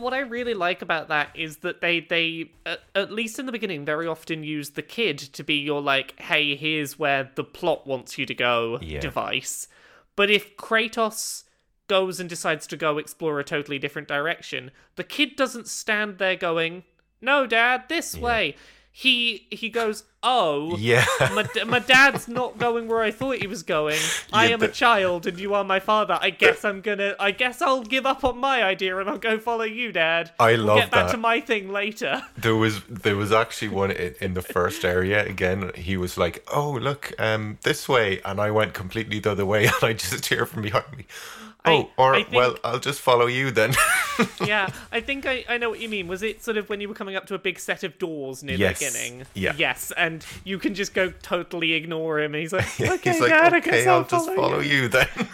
[0.00, 3.52] What I really like about that is that they they at, at least in the
[3.52, 7.86] beginning very often use the kid to be your like hey here's where the plot
[7.86, 9.00] wants you to go Yeah.
[9.00, 9.68] device.
[10.16, 11.44] But if Kratos
[11.86, 16.36] goes and decides to go explore a totally different direction, the kid doesn't stand there
[16.36, 16.84] going,
[17.20, 18.54] "No, dad, this way."
[19.00, 21.06] He he goes, "Oh, Yeah.
[21.32, 23.98] my, my dad's not going where I thought he was going.
[24.32, 26.18] I Yeah, am a child and you are my father.
[26.20, 27.14] I guess I'm gonna.
[27.18, 30.32] I guess I'll give up on my idea and I'll go follow you, Dad.
[30.38, 31.12] I we'll love get back that.
[31.12, 32.22] to my thing later.
[32.36, 35.72] There was there was actually one in, in the first area again.
[35.76, 39.64] He was like, "Oh look, um, this way," and I went completely the other way,
[39.74, 41.06] and I just hear from behind me.
[41.64, 43.74] I- Oh, or I think- well, I'll just follow you then.
[44.46, 46.08] yeah, I think I, I know what you mean.
[46.08, 48.42] Was it sort of when you were coming up to a big set of doors
[48.42, 48.78] near Yes.
[48.78, 49.26] the beginning?
[49.34, 49.54] Yeah.
[49.56, 52.34] Yes, and you can just go totally ignore him.
[52.34, 55.08] And he's like, okay, He's like, Dad, I "Okay, I'll I'll just follow you then."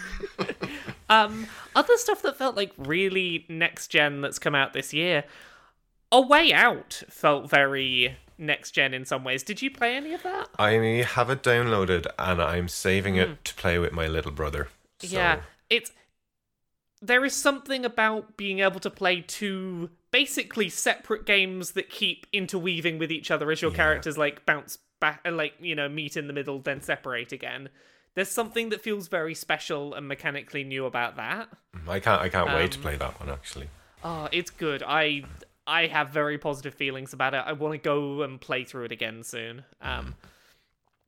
[1.09, 5.23] Um, other stuff that felt like really next gen that's come out this year.
[6.11, 9.41] A Way Out felt very next gen in some ways.
[9.41, 10.49] Did you play any of that?
[10.59, 10.71] I
[11.07, 14.67] have it downloaded, and I'm saving it to play with my little brother.
[14.99, 15.13] So, Hmm.
[15.15, 15.91] Yeah, it's
[17.01, 22.97] there is something about being able to play two basically separate games that keep interweaving
[22.97, 26.27] with each other as your characters like bounce back and like you know meet in
[26.27, 27.69] the middle then separate again.
[28.15, 31.49] There's something that feels very special and mechanically new about that.
[31.87, 32.19] I can't.
[32.19, 33.69] I can't wait to Um, play that one actually.
[34.03, 34.81] Oh, it's good.
[34.81, 35.23] I
[35.67, 37.43] I have very positive feelings about it.
[37.45, 39.65] I want to go and play through it again soon.
[39.81, 40.15] Um,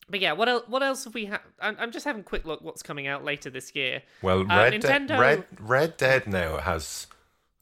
[0.09, 0.63] but yeah, what else?
[0.67, 1.39] What else have we had?
[1.61, 2.61] I'm, I'm just having a quick look.
[2.61, 4.01] What's coming out later this year?
[4.21, 7.07] Well, uh, Red Dead, Nintendo- Red Red Dead now has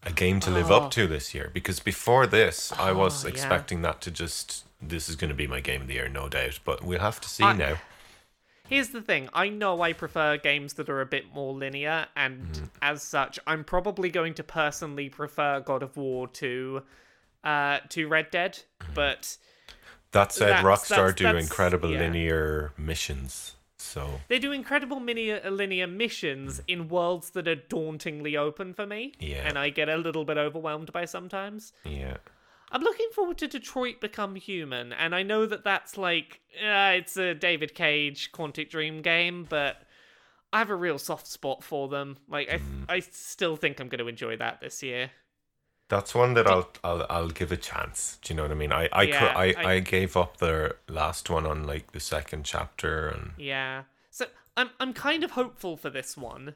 [0.03, 0.75] a game to live Oh.
[0.77, 3.33] up to this year because before this, I was Oh, yeah.
[3.33, 6.29] expecting that to just this is going to be my game of the year, no
[6.29, 6.59] doubt.
[6.63, 7.77] But we'll have to see I- now.
[8.69, 9.29] Here's the thing.
[9.33, 12.65] I know I prefer games that are a bit more linear, and Mm-hmm.
[12.81, 16.83] as such, I'm probably going to personally prefer God of War to
[17.45, 18.59] uh to Red Dead.
[18.81, 18.93] Mm-hmm.
[18.93, 19.37] But
[20.11, 21.99] That said, That's- Rockstar that's- do that's- incredible yeah.
[21.99, 23.53] linear missions.
[23.79, 28.85] So They do incredible mini uh, linear missions in worlds that are dauntingly open for
[28.87, 29.13] me.
[29.19, 29.47] Yeah.
[29.47, 31.73] And I get a little bit overwhelmed by sometimes.
[31.85, 32.17] yeah,
[32.71, 37.15] I'm looking forward to Detroit Become Human, and I know that that's like uh, it's
[37.17, 39.83] a David Cage Quantic Dream game, but
[40.51, 42.17] I have a real soft spot for them.
[42.27, 42.85] Like I, Mm.
[42.89, 45.11] I still think I'm going to enjoy that this year.
[45.89, 48.17] That's one that I'll I'll I'll give a chance.
[48.21, 48.71] Do you know what I mean?
[48.71, 52.43] I I Yeah, I, I- I gave up the last one on like the second
[52.43, 53.83] chapter, and Yeah.
[54.09, 54.25] So
[54.55, 56.55] I'm I'm kind of hopeful for this one.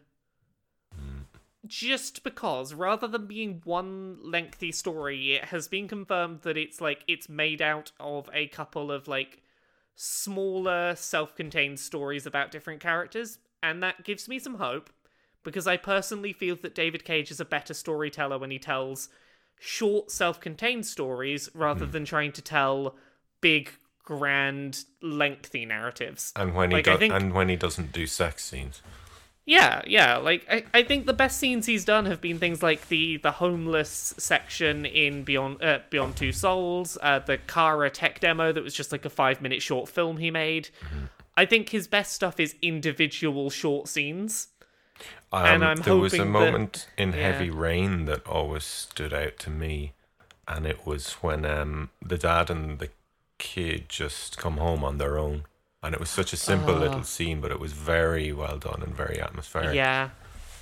[1.68, 7.04] Just because rather than being one lengthy story, it has been confirmed that it's like
[7.08, 9.44] it's made out of a couple of like
[9.96, 14.90] smaller self-contained stories about different characters, and that gives me some hope
[15.44, 19.10] because I personally feel that David Cage is a better storyteller when he tells
[19.64, 22.96] short self-contained stories rather than trying to tell
[23.42, 23.70] big
[24.04, 26.34] grand lengthy narratives.
[26.36, 28.82] and when he Like, think- and when he doesn't do sex scenes.
[29.46, 30.18] Yeah, yeah.
[30.18, 33.32] Like I, I think the best scenes he's done have been things like the the
[33.32, 38.74] homeless section in Beyond uh, Beyond Two Souls, uh, the Kara tech demo that was
[38.74, 40.70] just like a five minute short film he made.
[41.38, 44.48] I think his best stuff is individual short scenes.
[45.32, 47.32] Um, And I'm there was a hoping that- moment in yeah.
[47.32, 49.94] Heavy Rain that always stood out to me,
[50.48, 52.90] and it was when um, the dad and the
[53.38, 55.46] kid just come home on their own,
[55.82, 58.96] and it was such a simple little scene, but it was very well done and
[58.96, 59.74] very atmospheric.
[59.76, 60.10] Yeah.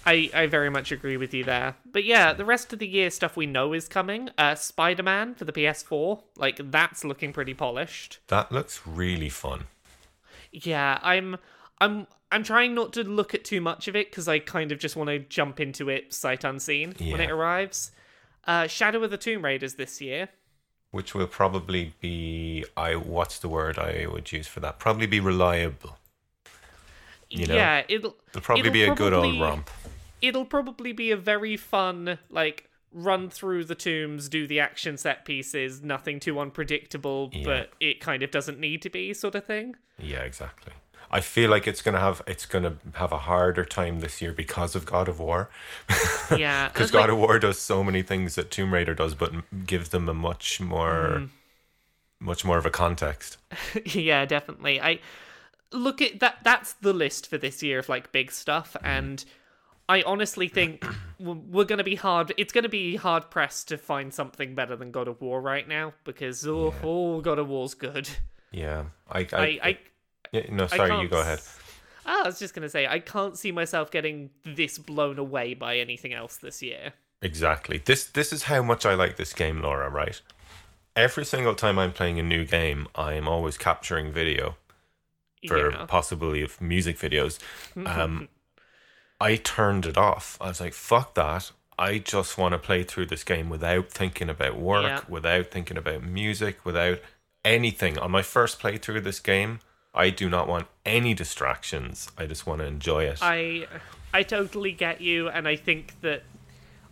[0.05, 1.75] I, I very much agree with you there.
[1.85, 4.29] But yeah, the rest of the year stuff we know is coming.
[4.37, 8.19] Uh, Spider Man for the PS4, like that's looking pretty polished.
[8.27, 9.65] That looks really fun.
[10.51, 11.37] Yeah, I'm
[11.81, 14.79] I'm I'm trying not to look at too much of it because I kind of
[14.79, 17.91] just want to jump into it sight unseen when it arrives.
[18.45, 20.29] Uh, Shadow of the Tomb Raiders this year.
[20.91, 24.79] Which will probably be I what's the word I would use for that?
[24.79, 25.97] Probably be reliable.
[27.29, 27.55] You know?
[27.55, 29.69] yeah, it'll It'll probably it'll be a good old romp.
[30.21, 35.25] It'll probably be a very fun like run through the tombs, do the action set
[35.25, 37.43] pieces, nothing too unpredictable, Yeah.
[37.45, 39.75] but it kind of doesn't need to be sort of thing.
[39.99, 40.73] Yeah, exactly.
[41.11, 44.75] I feel like it's gonna have it's gonna have a harder time this year because
[44.75, 45.49] of God of War.
[46.35, 49.15] Yeah, Because it's like- God of War does so many things that Tomb Raider does,
[49.15, 49.33] but
[49.65, 51.29] gives them a much more, Mm.
[52.19, 53.37] much more of a context.
[53.85, 54.79] yeah, definitely.
[54.79, 54.99] I
[55.71, 56.37] look at that.
[56.43, 59.23] That's the list for this year of like big stuff, and
[59.87, 60.85] I honestly think
[61.19, 62.33] we're gonna be hard.
[62.37, 65.93] It's gonna be hard pressed to find something better than God of War right now
[66.03, 68.07] because oh, oh God of War's good.
[68.51, 69.77] Yeah, I, I, I, I,
[70.31, 71.39] yeah, no, sorry, you go ahead.
[72.05, 75.77] Ah, I was just gonna say I can't see myself getting this blown away by
[75.77, 76.93] anything else this year.
[77.21, 77.81] Exactly.
[77.83, 79.89] This, this is how much I like this game, Laura.
[79.89, 80.21] Right.
[80.95, 84.55] Every single time I'm playing a new game, I am always capturing video
[85.47, 85.85] for yeah.
[85.85, 87.39] possibly of music videos.
[87.85, 88.29] Um,
[89.21, 90.37] I turned it off.
[90.39, 91.51] I was like, fuck that.
[91.77, 95.01] I just want to play through this game without thinking about work, Yeah.
[95.07, 96.99] without thinking about music, without
[97.43, 97.97] anything.
[97.97, 99.59] On my first playthrough of this game,
[99.93, 102.09] I do not want any distractions.
[102.17, 103.19] I just want to enjoy it.
[103.21, 103.67] I
[104.13, 106.23] I totally get you, and I think that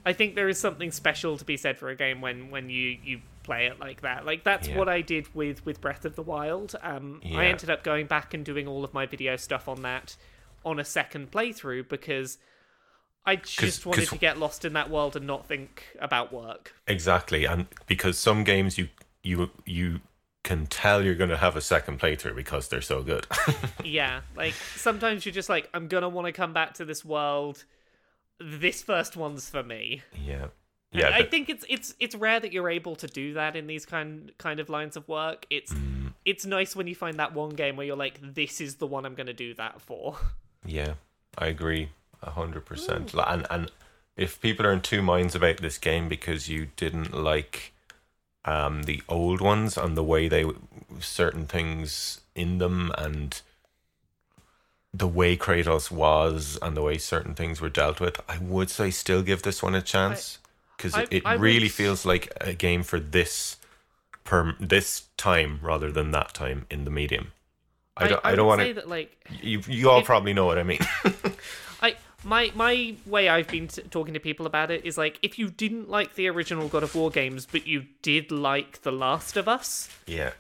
[0.06, 2.98] I think there is something special to be said for a game when when you
[3.04, 4.26] you play it like that.
[4.26, 4.78] Like that's Yeah.
[4.78, 6.76] what I did with with Breath of the Wild.
[6.82, 7.40] Um, Yeah.
[7.40, 10.16] I ended up going back and doing all of my video stuff on that
[10.66, 12.40] on a second playthrough because
[13.26, 16.74] I just wanted 'cause- to get lost in that world and not think about work.
[16.88, 18.90] Exactly, and because some games you
[19.24, 20.02] you you
[20.48, 23.28] can tell you're going to have a second playthrough because they're so good.
[23.84, 27.64] yeah, like sometimes you're just like, I'm gonna want to come back to this world.
[28.40, 30.02] This first one's for me.
[30.24, 30.48] yeah,
[30.92, 31.10] yeah.
[31.10, 33.86] I but- think it's it's it's rare that you're able to do that in these
[33.86, 35.46] kind kind of lines of work.
[35.50, 36.14] It's Mm.
[36.26, 39.06] it's nice when you find that one game where you're like, this is the one
[39.06, 40.18] I'm going to do that for.
[40.66, 40.94] Yeah,
[41.38, 41.90] I agree
[42.22, 43.14] a hundred percent.
[43.14, 43.72] And and
[44.16, 47.74] if people are in two minds about this game because you didn't like
[48.48, 50.46] um the old ones and the way they
[51.00, 53.42] certain things in them and
[54.94, 58.90] the way Kratos was and the way certain things were dealt with, I would say
[58.90, 60.40] still give this one a chance
[60.76, 63.58] because it, it I would really s- feels like a game for this
[64.24, 67.32] per this time rather than that time in the medium.
[67.96, 68.22] I don't.
[68.24, 68.74] I, don't would want say to.
[68.76, 69.10] that like
[69.42, 70.80] You you all if- probably know what I mean.
[72.28, 75.50] My my way I've been t- talking to people about it is like if you
[75.50, 79.48] didn't like the original God of War games but you did like The Last of
[79.48, 80.32] Us, yeah,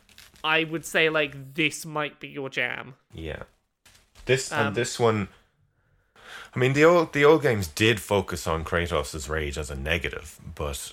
[0.44, 2.96] I would say like this might be your jam.
[3.14, 3.44] yeah.
[4.26, 5.30] This Um, and this one.
[6.54, 10.40] I mean, the old the old games did focus on Kratos' rage as a negative,
[10.56, 10.92] but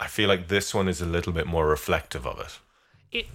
[0.00, 2.58] I feel like this one is a little bit more reflective of it.
[3.12, 3.26] it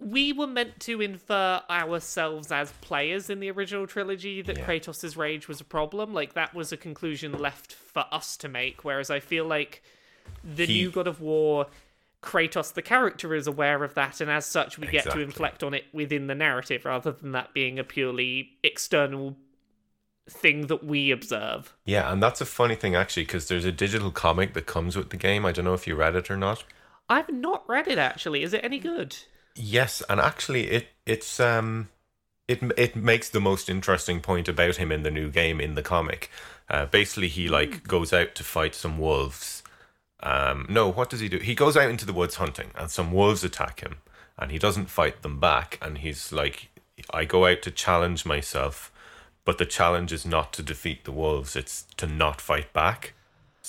[0.00, 4.66] we were meant to infer ourselves as players in the original trilogy that Yeah.
[4.66, 6.14] Kratos' rage was a problem.
[6.14, 8.82] Like that was a conclusion left for us to make.
[8.82, 9.82] Whereas I feel like
[10.42, 11.66] the He- new God of War,
[12.22, 15.74] Kratos the character is aware of that, and as such, we get to inflect on
[15.74, 19.36] it within the narrative rather than that being a purely external
[20.28, 21.74] thing that we observe.
[21.84, 25.10] Yeah, and that's a funny thing actually, because there's a digital comic that comes with
[25.10, 25.44] the game.
[25.44, 26.64] I don't know if you read it or not.
[27.08, 28.42] I've not read it actually.
[28.42, 29.16] Is it any good?
[29.54, 31.88] Yes, and actually, it it's um,
[32.48, 35.82] it it makes the most interesting point about him in the new game in the
[35.82, 36.30] comic.
[36.68, 39.62] Uh, basically, he like goes out to fight some wolves.
[40.22, 41.38] Um, no, what does he do?
[41.38, 43.96] He goes out into the woods hunting, and some wolves attack him,
[44.38, 45.78] and he doesn't fight them back.
[45.82, 46.68] And he's like,
[47.12, 48.92] "I go out to challenge myself,
[49.44, 53.14] but the challenge is not to defeat the wolves; it's to not fight back."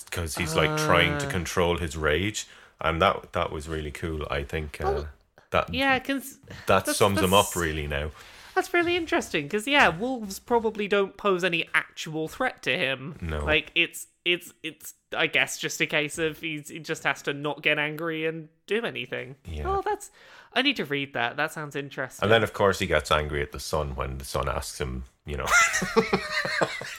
[0.06, 2.48] Because he's like trying to control his rage,
[2.80, 4.28] and that that was really cool.
[4.30, 5.06] I think uh,
[5.52, 8.12] that Yeah, cause that That's- sums them up really now.
[8.56, 13.18] That's really interesting because yeah, wolves probably don't pose any actual threat to him.
[13.22, 13.43] No.
[13.45, 17.34] like it's it's it's I guess just a case of he's, he just has to
[17.34, 19.36] not get angry and do anything.
[19.45, 19.64] Yeah.
[19.68, 20.12] Oh, that's
[20.54, 21.38] I need to read that.
[21.38, 22.24] That sounds interesting.
[22.24, 25.06] And then, of course, he gets angry at the son when the son asks him,
[25.26, 25.45] you know,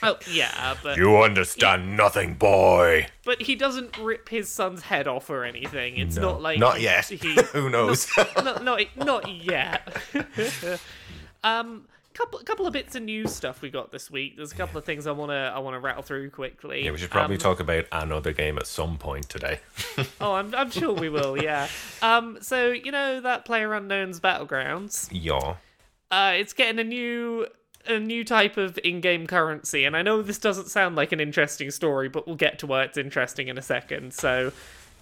[0.03, 3.05] oh yeah, but you understand nothing, boy.
[3.25, 5.97] but he doesn't rip his son's head off or anything.
[5.97, 6.31] It's No.
[6.31, 7.05] not like Not yet.
[7.05, 8.07] He, Who knows?
[8.43, 9.95] not not not yet.
[11.43, 14.37] um, couple couple of bits of news stuff we got this week.
[14.37, 16.85] There's a couple of things I wanna I wanna rattle through quickly.
[16.85, 19.59] yeah, we should probably Um, talk about another game at some point today.
[20.21, 21.41] Oh, I'm I'm sure we will.
[21.41, 21.67] Yeah.
[22.01, 22.37] Um.
[22.41, 25.09] So you know that Player Unknown's Battlegrounds.
[25.11, 25.55] yeah.
[26.11, 27.47] Uh, it's getting a new
[27.87, 31.69] a new type of in-game currency, and I know this doesn't sound like an interesting
[31.71, 34.13] story, but we'll get to why it's interesting in a second.
[34.13, 34.51] So.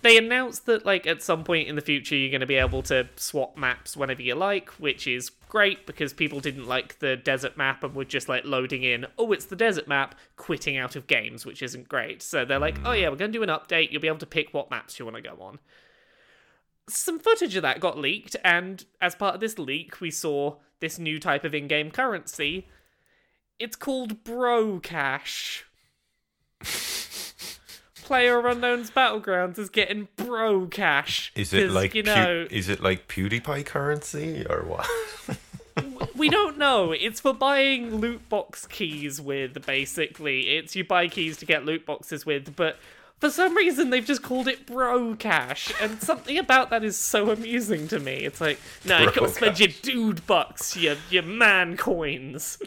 [0.01, 2.81] They announced that, like, at some point in the future, you're going to be able
[2.83, 7.55] to swap maps whenever you like, which is great because people didn't like the desert
[7.55, 11.05] map and were just like loading in, oh, it's the desert map, quitting out of
[11.07, 12.21] games, which isn't great.
[12.21, 13.91] So they're like, oh, yeah, we're going to do an update.
[13.91, 15.59] You'll be able to pick what maps you want to go on
[16.89, 20.99] some footage of that got leaked, and as part of this leak, we saw this
[20.99, 22.67] new type of in game currency.
[23.59, 25.65] It's called Bro Cash.
[28.11, 31.31] Player Unknown's Battlegrounds is getting Bro Cash.
[31.33, 32.45] Is it like you know?
[32.51, 34.85] is it like PewDiePie currency or what?
[36.17, 36.91] we don't know.
[36.91, 40.57] It's for buying loot box keys with, basically.
[40.57, 42.79] It's you buy keys to get loot boxes with, but
[43.19, 47.29] for some reason they've just called it bro cash, and something about that is so
[47.29, 48.25] amusing to me.
[48.25, 52.57] It's like, no, you gotta spend your dude bucks, your your man coins.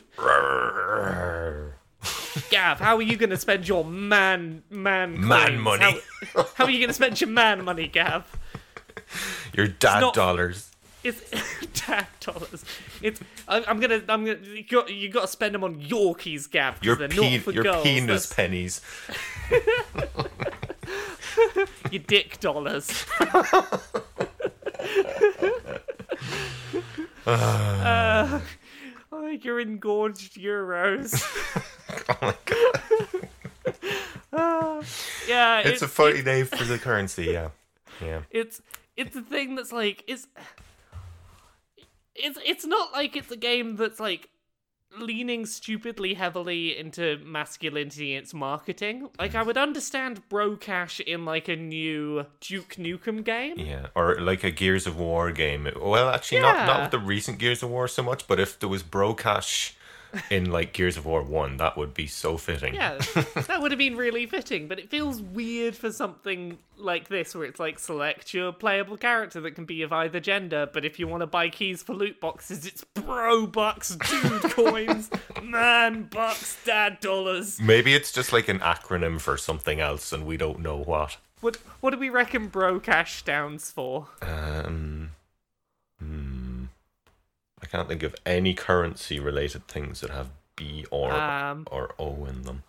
[2.51, 5.61] Gav, how are you gonna spend your man man Man coins?
[5.63, 6.01] money.
[6.35, 8.25] How, how are you gonna spend your man money, Gav?
[9.55, 10.71] Your dad not- dollars.
[11.03, 11.21] It's
[11.87, 12.65] dad dollars.
[13.03, 16.51] It's I, I'm gonna I'm gonna you got you got to spend them on Yorkies,
[16.51, 16.77] Gav.
[16.77, 17.83] 'cause Your, they're pe- not for your girls.
[17.83, 18.81] penis That's pennies.
[21.91, 23.05] your dick dollars.
[27.27, 28.41] uh,
[29.13, 31.23] oh, your engorged euros.
[32.09, 33.29] Oh my god.
[34.33, 34.83] Uh,
[35.29, 37.51] yeah, It's a funny name for the currency, yeah.
[38.01, 38.23] Yeah.
[38.31, 38.61] it's
[38.97, 40.27] it's a thing that's like it's
[42.15, 44.29] it's it's not like it's a game that's like
[44.99, 49.09] leaning stupidly heavily into masculinity in its marketing.
[49.19, 53.59] Like I would understand bro cash in like a new Duke Nukem game.
[53.59, 55.69] Yeah, or like a Gears of War game.
[55.81, 58.69] Well, actually, not not with the recent Gears of War so much, but if there
[58.69, 59.73] was Brocash
[60.31, 62.75] in like Gears of War One, that would be so fitting.
[62.75, 62.99] Yeah,
[63.47, 67.45] that would have been really fitting, but it feels weird for something like this where
[67.45, 71.07] it's like select your playable character that can be of either gender, but if you
[71.07, 75.11] want to buy keys for loot boxes, it's bro bucks, dude coins,
[75.43, 77.61] man bucks, dad dollars.
[77.61, 81.19] Maybe it's just like an acronym for something else, and we don't know what.
[81.41, 84.09] What what do we reckon bro cash stands for?
[84.23, 85.11] Um,
[85.99, 86.44] hmm,
[87.75, 92.63] can't think of any currency-related things that have B or Um, or O in them.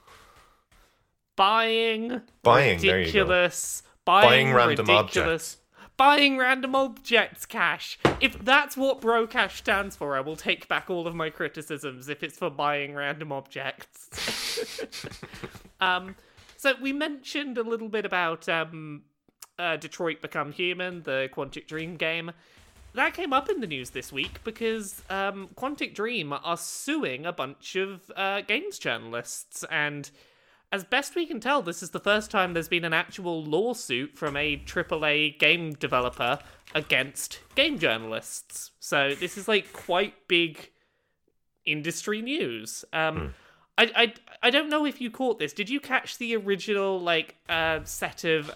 [1.35, 3.19] Buying Buying, there you go.
[3.19, 5.57] ridiculous buying, Buying random ridiculous
[5.97, 7.99] buying random objects cash.
[8.19, 12.09] If that's what bro cash stands for, I will take back all of my criticisms
[12.09, 14.73] if it's for buying random objects.
[15.81, 16.15] um
[16.57, 19.03] so we mentioned a little bit about um
[19.57, 22.31] uh, Detroit Become Human, the Quantic Dream game.
[22.95, 27.33] That came up in the news this week because um, Quantic Dream are suing a
[27.33, 30.09] bunch of uh, games journalists, and
[30.71, 34.17] as best we can tell, this is the first time there's been an actual lawsuit
[34.17, 36.39] from a AAA game developer
[36.73, 38.71] against game journalists.
[38.79, 40.71] So this is like quite big
[41.65, 42.85] industry news.
[42.93, 43.33] Um,
[43.77, 45.51] I, I I don't know if you caught this.
[45.51, 48.51] Did you catch the original like uh, set of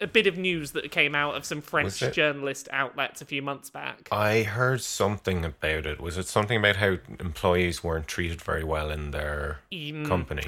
[0.00, 3.70] a bit of news that came out of some French journalist outlets a few months
[3.70, 4.08] back?
[4.10, 6.00] I heard something about it.
[6.00, 9.60] Was it something about how employees weren't treated very well in their
[10.06, 10.44] company?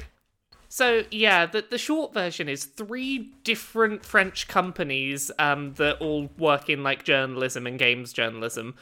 [0.69, 6.69] So yeah, the the short version is three different French companies um, that all work
[6.69, 8.75] in like journalism and games journalism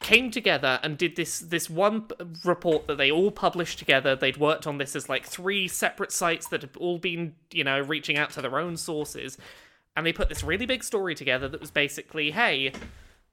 [0.00, 2.06] came together and did this this one
[2.44, 4.14] report that they all published together.
[4.14, 7.80] They'd worked on this as like three separate sites that had all been you know
[7.80, 9.38] reaching out to their own sources,
[9.96, 12.72] and they put this really big story together that was basically, hey,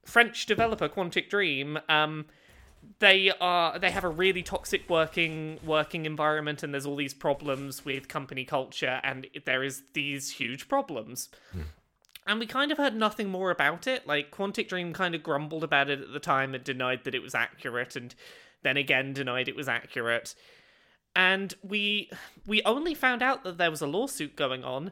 [0.06, 2.26] French developer Quantic Dream, um,
[3.00, 7.86] they are they have a really toxic working working environment, and there's all these problems
[7.86, 11.30] with company culture, and there is these huge problems.
[12.26, 14.08] And we kind of heard nothing more about it.
[14.08, 17.22] Like Quantic Dream kind of grumbled about it at the time and denied that it
[17.22, 18.16] was accurate, and
[18.64, 20.36] then again denied it was accurate.
[21.16, 22.10] And we
[22.46, 24.92] we only found out that there was a lawsuit going on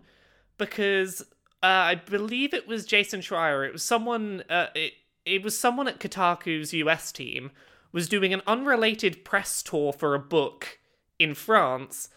[0.58, 1.24] because
[1.64, 3.68] uh, I believe it was Jason Schreier.
[3.68, 4.44] It was someone.
[4.50, 4.94] Uh, it
[5.26, 7.52] it was someone at Kotaku's US team
[7.92, 10.80] was doing an unrelated press tour for a book
[11.20, 12.10] in France,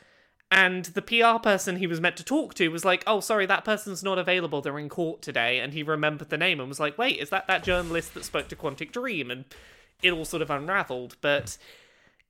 [0.50, 3.64] and the PR person he was meant to talk to was like, "Oh, sorry, that
[3.64, 4.62] person's not available.
[4.62, 7.46] They're in court today." And he remembered the name and was like, "Wait, is that
[7.46, 9.44] that journalist that spoke to Quantic Dream?" And
[10.02, 11.58] it all sort of unraveled, but.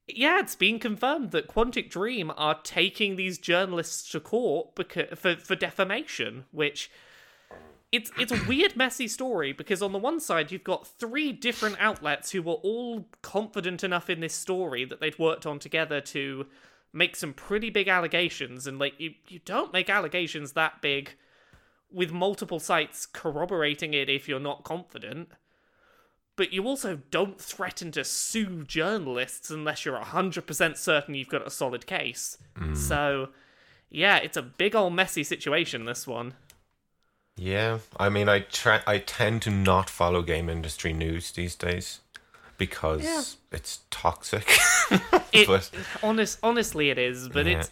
[0.06, 5.36] Yeah, it's been confirmed that Quantic Dream are taking these journalists to court because, for
[5.36, 6.90] for defamation, which
[7.90, 11.76] it's it's a weird, messy story because on the one side you've got three different
[11.78, 16.46] outlets who were all confident enough in this story that they'd worked on together to
[16.92, 21.14] make some pretty big allegations, and like you you don't make allegations that big
[21.90, 25.30] with multiple sites corroborating it if you're not confident.
[26.36, 31.50] But you also don't threaten to sue journalists unless you're 100% certain you've got a
[31.50, 32.38] solid case.
[32.56, 32.76] Mm.
[32.76, 33.28] So,
[33.88, 36.34] yeah, it's a big old messy situation, this one.
[37.36, 38.80] Yeah, I mean, I try.
[38.86, 42.00] I tend to not follow game industry news these days
[42.58, 43.22] because Yeah.
[43.50, 44.48] it's toxic.
[45.32, 45.70] It, But-
[46.02, 47.58] honest, honestly, it is, but Yeah.
[47.58, 47.70] it's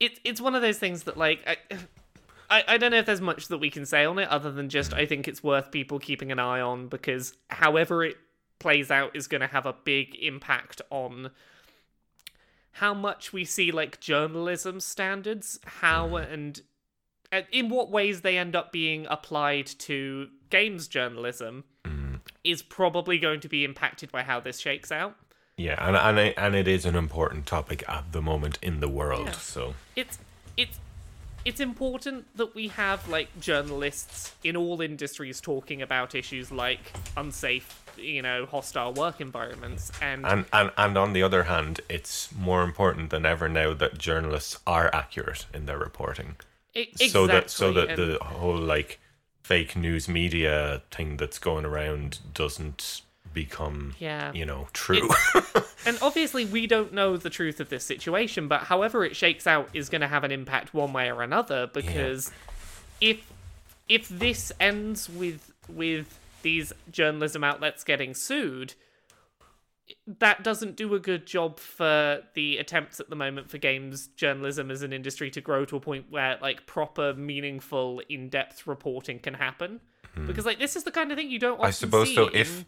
[0.00, 1.56] it, it's one of those things that like I,
[2.50, 4.68] I I don't know if there's much that we can say on it other than
[4.68, 8.16] just I think it's worth people keeping an eye on because however it
[8.58, 11.30] plays out is going to have a big impact on
[12.72, 16.32] how much we see like journalism standards, how mm.
[16.32, 16.62] and
[17.32, 22.20] and in what ways they end up being applied to games journalism mm.
[22.44, 25.16] is probably going to be impacted by how this shakes out.
[25.56, 28.88] yeah, and and it, and it is an important topic at the moment in the
[28.88, 29.26] world.
[29.26, 29.32] Yeah.
[29.32, 30.18] So it's
[30.56, 30.78] it's
[31.44, 37.84] it's important that we have like journalists in all industries talking about issues like unsafe,
[37.96, 42.62] you know, hostile work environments and, and and and on the other hand, it's more
[42.62, 46.36] important than ever now that journalists are accurate in their reporting.
[46.74, 49.00] exactly, so that so that and- the whole like
[49.42, 53.02] fake news media thing that's going around doesn't
[53.32, 54.32] become Yeah.
[54.32, 55.08] you know true
[55.86, 59.70] And obviously, we don't know the truth of this situation, but however it shakes out
[59.72, 61.68] is going to have an impact one way or another.
[61.72, 62.30] Because
[63.00, 63.26] if
[63.88, 68.74] if this ends with with these journalism outlets getting sued,
[70.06, 74.70] that doesn't do a good job for the attempts at the moment for games journalism
[74.70, 79.18] as an industry to grow to a point where like proper, meaningful, in depth reporting
[79.18, 79.80] can happen.
[80.14, 80.26] Hmm.
[80.26, 81.58] Because like this is the kind of thing you don't.
[81.64, 82.66] I suppose so, if-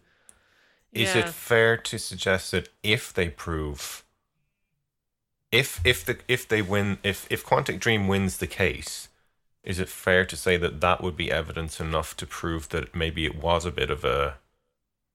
[0.92, 1.20] is Yeah.
[1.22, 4.04] it fair to suggest that if they prove
[5.50, 9.08] if if the if they win if if quantic dream wins the case
[9.62, 13.24] is it fair to say that that would be evidence enough to prove that maybe
[13.24, 14.38] it was a bit of a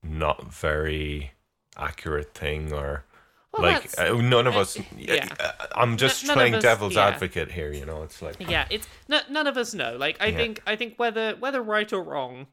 [0.03, 1.31] not very
[1.75, 3.03] accurate thing or
[3.51, 5.27] Well, like uh, none of uh, us yeah.
[5.39, 7.07] uh, i'm just of playing us- devil's yeah.
[7.07, 10.27] advocate here you know it's like yeah it's n- none of us know like i
[10.27, 10.37] Yeah.
[10.37, 12.47] think i think whether whether right or wrong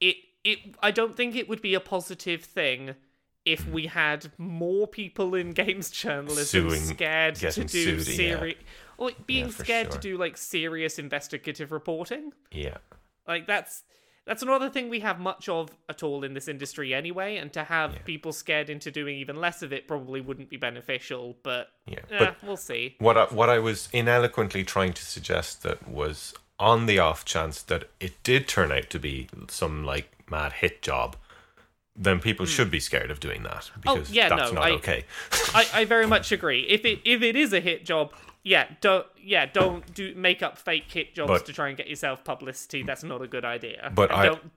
[0.00, 2.94] it it i don't think it would be a positive thing
[3.44, 8.16] if we had more people in games journalism Suing- scared to do sued, yeah.
[8.36, 8.58] serious
[8.96, 12.76] or being Yeah, scared to do like serious investigative reporting yeah
[13.26, 13.82] like that's
[14.26, 17.64] that's another thing we have much of at all in this industry anyway and to
[17.64, 17.98] have Yeah.
[18.04, 22.18] people scared into doing even less of it probably wouldn't be beneficial but yeah eh,
[22.18, 26.86] but we'll see what I, what I was ineloquently trying to suggest that was on
[26.86, 31.16] the off chance that it did turn out to be some like mad hit job,
[31.96, 34.12] then people should be scared of doing that because Hmm.
[34.12, 35.04] Oh, yeah, that's no, not I- okay.
[35.54, 36.62] I, I very much agree.
[36.68, 38.12] If it if it is a hit job,
[38.42, 41.88] yeah, don't yeah, don't do make up fake hit jobs But- to try and get
[41.88, 42.82] yourself publicity.
[42.82, 43.92] That's not a good idea.
[43.94, 44.50] But I- don't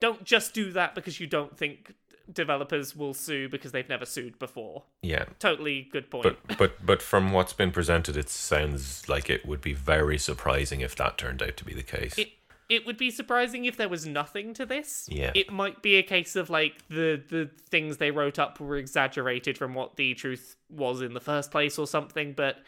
[0.00, 1.92] don't just do that because you don't think
[2.32, 4.84] developers will sue because they've never sued before.
[5.02, 5.24] Yeah.
[5.40, 6.22] Totally good point.
[6.46, 10.80] But but but from what's been presented, it sounds like it would be very surprising
[10.80, 12.16] if that turned out to be the case.
[12.16, 12.30] it
[12.70, 15.08] it would be surprising if there was nothing to this.
[15.10, 15.32] Yeah.
[15.34, 19.58] It might be a case of like the the things they wrote up were exaggerated
[19.58, 22.58] from what the truth was in the first place or something, but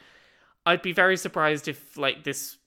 [0.67, 2.59] I'd be very surprised if like this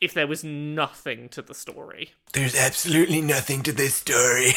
[0.00, 2.12] if there was nothing to the story.
[2.32, 4.52] There's absolutely nothing to this story.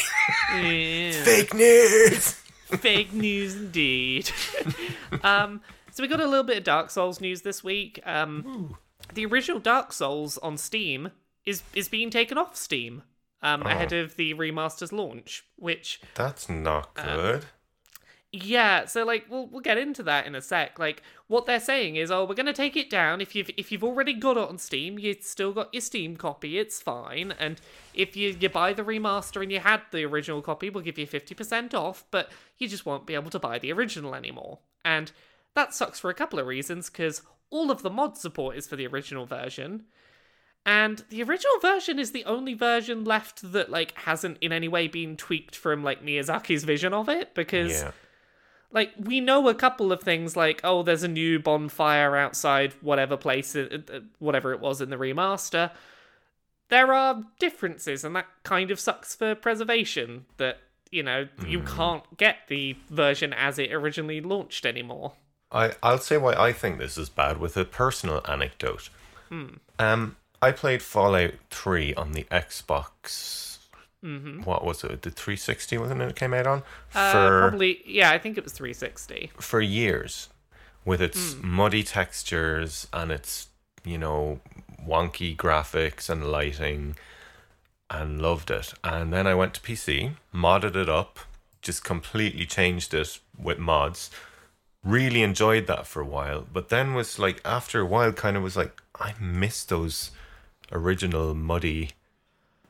[0.54, 1.12] Yeah.
[1.24, 2.32] Fake news.
[2.66, 4.30] Fake news indeed.
[5.24, 5.60] um,
[5.90, 8.00] so we got a little bit of Dark Souls news this week.
[8.04, 8.76] Um,
[9.14, 11.10] the original Dark Souls on Steam
[11.48, 13.02] is is being taken off Steam
[13.42, 15.44] um, ahead of the remaster's launch.
[15.56, 17.46] Which, That's not good.
[18.30, 20.78] yeah, so like we'll we'll get into that in a sec.
[20.78, 23.20] Like what they're saying is, oh, we're gonna take it down.
[23.20, 26.58] If you've if you've already got it on Steam, you've still got your Steam copy.
[26.58, 27.32] It's fine.
[27.38, 27.60] And
[27.94, 31.06] if you you buy the remaster and you had the original copy, we'll give you
[31.06, 32.04] fifty percent off.
[32.10, 34.58] But you just won't be able to buy the original anymore.
[34.84, 35.10] And
[35.54, 36.90] that sucks for a couple of reasons.
[36.90, 39.84] Because all of the mod support is for the original version.
[40.70, 44.86] And the original version is the only version left that like hasn't in any way
[44.86, 47.92] been tweaked from like Miyazaki's vision of it because Yeah.
[48.70, 53.16] like we know a couple of things like oh there's a new bonfire outside whatever
[53.16, 55.70] place it, uh, whatever it was in the remaster
[56.68, 60.58] there are differences and that kind of sucks for preservation that
[60.90, 65.14] you know you can't get the version as it originally launched anymore
[65.50, 68.90] I I'll say why I think this is bad with a personal anecdote.
[69.78, 73.58] Um, I played Fallout Three on the Xbox.
[74.04, 74.42] Mm-hmm.
[74.42, 75.02] What was it?
[75.02, 76.10] The 360 wasn't it?
[76.10, 76.62] It came out on
[76.94, 80.28] uh, for probably yeah i think it was 360 for years,
[80.84, 83.48] with its muddy textures and its
[83.84, 84.40] you know
[84.86, 86.96] wonky graphics and lighting,
[87.90, 88.72] and loved it.
[88.84, 91.18] And then I went to PC, modded it up,
[91.60, 94.10] just completely changed it with mods.
[94.84, 98.42] Really enjoyed that for a while, but then was like after a while, kind of
[98.42, 100.12] was like I miss those
[100.72, 101.90] original muddy,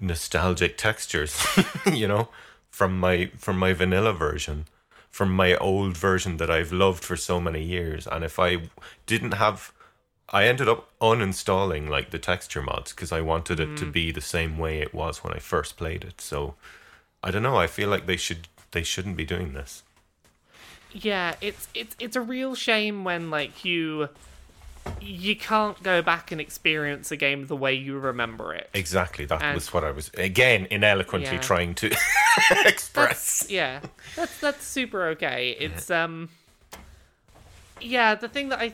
[0.00, 1.44] nostalgic textures,
[1.92, 2.28] you know,
[2.70, 4.66] from my from my vanilla version,
[5.10, 8.06] from my old version that I've loved for so many years.
[8.06, 8.70] And if I
[9.06, 9.72] didn't have
[10.30, 13.92] I ended up uninstalling like the texture mods because I wanted it to mm.
[13.92, 16.20] be the same way it was when I first played it.
[16.20, 16.54] So
[17.22, 17.56] I don't know.
[17.56, 19.82] I feel like they should they shouldn't be doing this.
[20.92, 24.10] Yeah, it's it's it's a real shame when like you
[25.00, 28.68] you can't go back and experience a game the way you remember it.
[28.74, 29.24] Exactly.
[29.24, 31.40] That And- was what I was again ineloquently Yeah.
[31.40, 31.86] trying to
[32.66, 33.40] express.
[33.40, 33.80] That's yeah.
[34.16, 35.56] That's that's super okay.
[35.58, 36.28] It's um
[37.80, 38.72] Yeah, the thing that I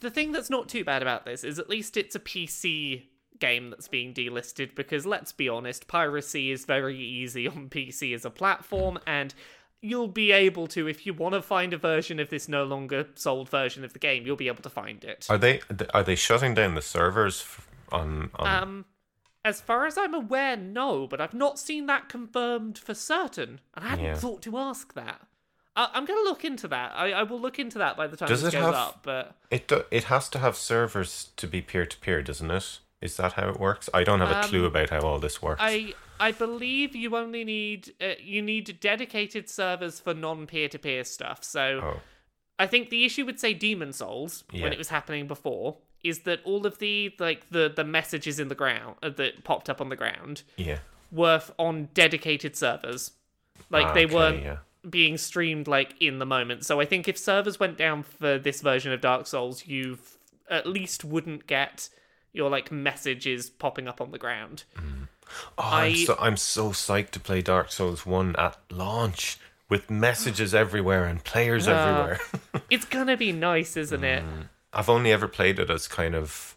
[0.00, 3.02] the thing that's not too bad about this is at least it's a PC
[3.40, 8.24] game that's being delisted because let's be honest, piracy is very easy on PC as
[8.24, 9.34] a platform and
[9.80, 13.06] you'll be able to if you want to find a version of this no longer
[13.14, 15.26] sold version of the game, you'll be able to find it.
[15.30, 15.60] Are they
[15.94, 17.46] are they shutting down the servers
[17.92, 18.84] on on Um,
[19.44, 23.84] as far as I'm aware, no, but I've not seen that confirmed for certain, and
[23.84, 24.14] I hadn't Yeah.
[24.16, 25.22] thought to ask that.
[25.76, 26.92] I- I'm going to look into that.
[26.96, 29.00] I-, I will look into that by the time Does this it goes have- up.
[29.04, 32.80] But It do, it has to have servers to be peer to peer, doesn't it?
[33.00, 33.88] Is that how it works?
[33.94, 35.60] I don't have a clue about how all this works.
[35.62, 40.68] Um, I I believe you only need uh, you need dedicated servers for non peer
[40.68, 41.44] to peer stuff.
[41.44, 42.00] So oh,
[42.58, 44.64] I think the issue with say Demon Souls Yeah.
[44.64, 48.48] when it was happening before is that all of the like the the messages in
[48.48, 50.78] the ground uh, that popped up on the ground yeah.
[51.10, 53.12] were on dedicated servers.
[53.70, 54.56] Like Ah, they okay, weren't yeah.
[54.88, 56.64] being streamed like in the moment.
[56.64, 59.98] So I think if servers went down for this version of Dark Souls, you
[60.48, 61.88] at least wouldn't get
[62.32, 64.64] your like messages popping up on the ground.
[65.58, 70.54] Oh, I'm so I'm so psyched to play Dark Souls One at launch with messages
[70.54, 71.72] everywhere and players Ah.
[71.72, 72.20] everywhere.
[72.70, 74.22] It's gonna be nice, isn't it?
[74.72, 76.56] I've only ever played it as kind of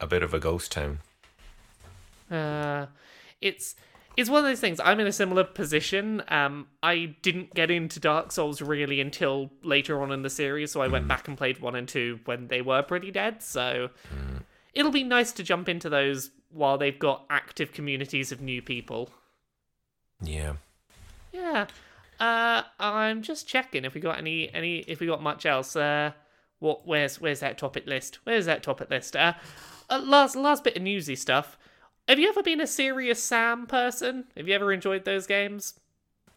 [0.00, 1.00] a bit of a ghost town.
[2.30, 2.86] Uh,
[3.40, 3.74] it's
[4.16, 4.80] it's one of those things.
[4.80, 6.22] I'm in a similar position.
[6.28, 10.80] Um, I didn't get into Dark Souls really until later on in the series, so
[10.82, 13.42] I went back and played one and two when they were pretty dead.
[13.42, 13.90] So
[14.74, 19.10] it'll be nice to jump into those while they've got active communities of new people.
[20.22, 20.54] Yeah.
[21.32, 21.66] Yeah.
[22.18, 25.74] Uh, I'm just checking if we got any any if we got much else.
[25.74, 26.12] Uh,
[26.58, 28.18] what where's where's that topic list?
[28.24, 29.16] Where's that topic list?
[29.16, 29.34] Uh,
[29.88, 31.56] uh last last bit of newsy stuff.
[32.06, 34.24] Have you ever been a serious Sam person?
[34.36, 35.74] Have you ever enjoyed those games?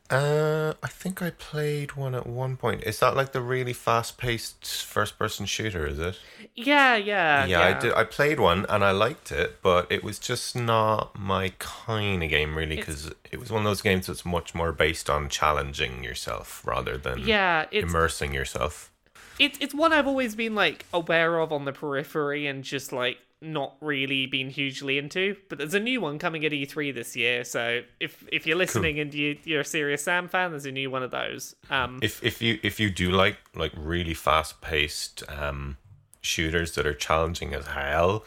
[0.10, 2.84] Uh, I think I played one at one point.
[2.84, 5.88] Is that like the really fast-paced first-person shooter?
[5.88, 6.20] Is it?
[6.56, 7.94] Yeah, yeah, yeah, I did.
[7.94, 12.30] I played one and I liked it, but it was just not my kind of
[12.30, 16.04] game, really, because it was one of those games that's much more based on challenging
[16.04, 18.92] yourself rather than Yeah, immersing yourself.
[19.40, 23.18] it's it's one I've always been like aware of on the periphery and just like
[23.44, 25.36] not really been hugely into.
[25.50, 29.00] But there's a new one coming at E3 this year, so if if you're listening
[29.00, 31.56] and you you're a serious Sam fan, there's a new one of those.
[31.70, 35.78] Um, If if you if you do like like really fast-paced um
[36.22, 38.26] shooters that are challenging as hell,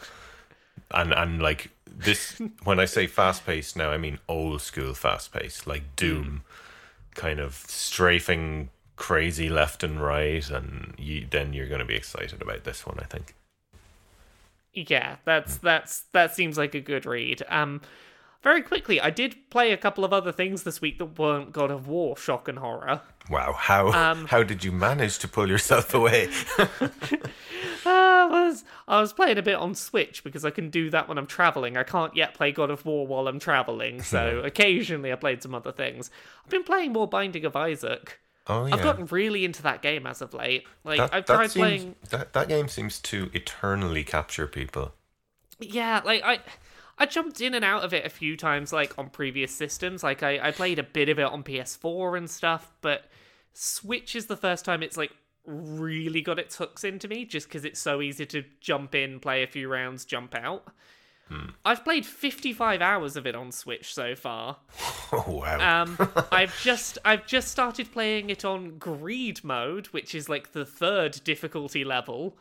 [0.91, 5.95] and and like this when I say fast-paced now, I mean old school fast-paced, like
[5.95, 6.43] Doom,
[7.15, 12.41] kind of strafing crazy left and right, and you then you're going to be excited
[12.41, 13.35] about this one, I think.
[14.87, 17.43] Yeah, that's that's that seems like a good read.
[17.49, 17.81] Um,
[18.43, 21.71] very quickly, I did play a couple of other things this week that weren't God
[21.71, 23.01] of War shock and horror.
[23.29, 26.29] Wow, how Um, how did you manage to pull yourself away?
[27.85, 31.17] I was I was playing a bit on Switch because I can do that when
[31.17, 31.77] I'm traveling.
[31.77, 35.55] I can't yet play God of War while I'm traveling, so occasionally I played some
[35.55, 36.09] other things.
[36.43, 38.19] I've been playing more Binding of Isaac.
[38.49, 40.65] Oh yeah, I've gotten really into that game as of late.
[40.83, 44.93] Like that, I've tried seems, playing that that game seems to eternally capture people.
[45.59, 46.39] Yeah, like I
[46.97, 50.03] I jumped in and out of it a few times like on previous systems.
[50.03, 53.05] Like I, I played a bit of it on PS4 and stuff, but
[53.53, 55.11] Switch is the first time it's like
[55.45, 59.43] really got its hooks into me just because it's so easy to jump in, play
[59.43, 60.67] a few rounds, jump out.
[61.65, 64.57] I've played 55 hours of it on Switch so far.
[65.13, 65.83] Oh wow.
[65.83, 65.97] Um,
[66.33, 71.21] I've just I've just started playing it on greed mode, which is like the third
[71.23, 72.37] difficulty level.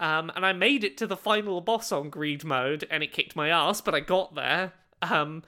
[0.00, 3.36] Um, and I made it to the final boss on greed mode, and it kicked
[3.36, 4.72] my ass, but I got there.
[5.02, 5.44] Um,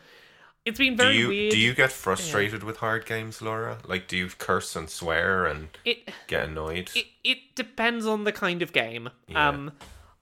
[0.64, 1.50] it's been do very you weird.
[1.50, 3.78] do you get frustrated with hard games, Laura?
[3.84, 6.90] Like, do you curse and swear and It get annoyed?
[6.94, 9.10] it it depends on the kind of game.
[9.26, 9.48] Yeah.
[9.48, 9.72] Um,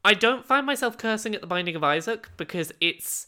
[0.05, 3.27] I don't find myself cursing at the Binding of Isaac because it's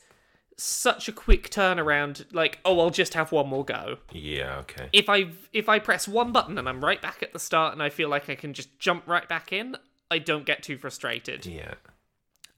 [0.56, 2.24] such a quick turnaround.
[2.32, 3.98] Like, oh, I'll just have one more go.
[4.12, 4.88] yeah, okay.
[4.92, 7.82] if I if I press one button and I'm right back at the start and
[7.82, 9.76] I feel like I can just jump right back in,
[10.10, 11.46] I don't get too frustrated.
[11.46, 11.74] Yeah,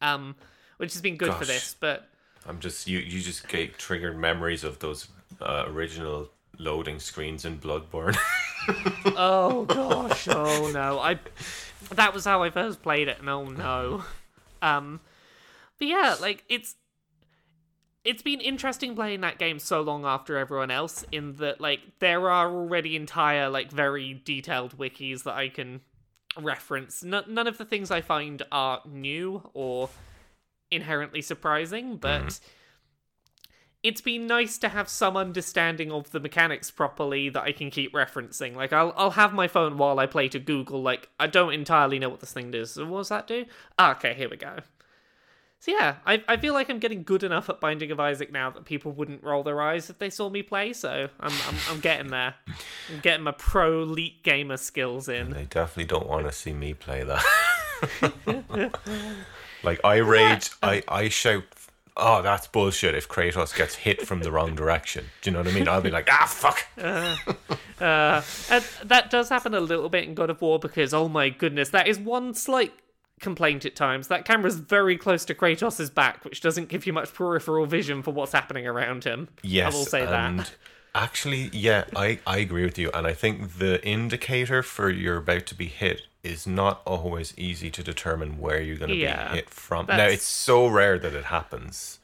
[0.03, 0.37] Um,
[0.79, 2.09] which has been good for this, but
[2.47, 2.99] I'm just you.
[2.99, 5.09] You just get triggered memories of those
[5.41, 8.17] uh, original loading screens in Bloodborne.
[9.17, 11.19] oh gosh, oh no, I
[11.91, 14.05] that was how I first played it, and oh no,
[14.63, 15.01] um,
[15.79, 16.77] but yeah, like it's
[18.05, 22.31] it's been interesting playing that game so long after everyone else in that like there
[22.31, 25.81] are already entire like very detailed wikis that I can
[26.41, 27.05] reference.
[27.05, 29.91] N- none of the things I find are new or
[30.71, 32.41] inherently surprising, but
[33.83, 37.93] it's been nice to have some understanding of the mechanics properly that I can keep
[37.93, 38.57] referencing.
[38.57, 41.99] Like I'll I'll have my phone while I play to Google like I don't entirely
[41.99, 42.73] know what this thing does.
[42.73, 43.45] So what does that do?
[43.79, 44.59] Ah, okay, here we go.
[45.61, 48.51] So yeah, I I feel like I'm getting good enough at Binding of Isaac now
[48.51, 50.73] that people wouldn't roll their eyes if they saw me play.
[50.73, 52.35] So I'm I'm, I'm getting there.
[52.93, 55.31] I'm getting my pro elite gamer skills in.
[55.31, 57.25] they definitely don't want to see me play that.
[59.63, 61.45] like I rage, I I shout.
[61.99, 62.95] Oh, that's bullshit!
[62.95, 65.69] If Kratos gets hit from the wrong direction, do you know what I mean?
[65.69, 66.65] I'll be like, ah, fuck.
[67.81, 71.29] Uh, and that does happen a little bit in God of War because, oh my
[71.29, 72.73] goodness, that is one slight
[73.21, 74.09] complaint at times.
[74.09, 78.13] That camera's very close to Kratos' back, which doesn't give you much peripheral vision for
[78.13, 79.29] what's happening around him.
[79.43, 80.55] Yes, I will say and that.
[80.95, 85.47] Actually, yeah, I, I agree with you, and I think the indicator for you're about
[85.47, 89.37] to be hit is not always easy to determine where you're going to Yeah, be
[89.37, 89.87] hit from.
[89.87, 91.99] Now, it's so rare that it happens.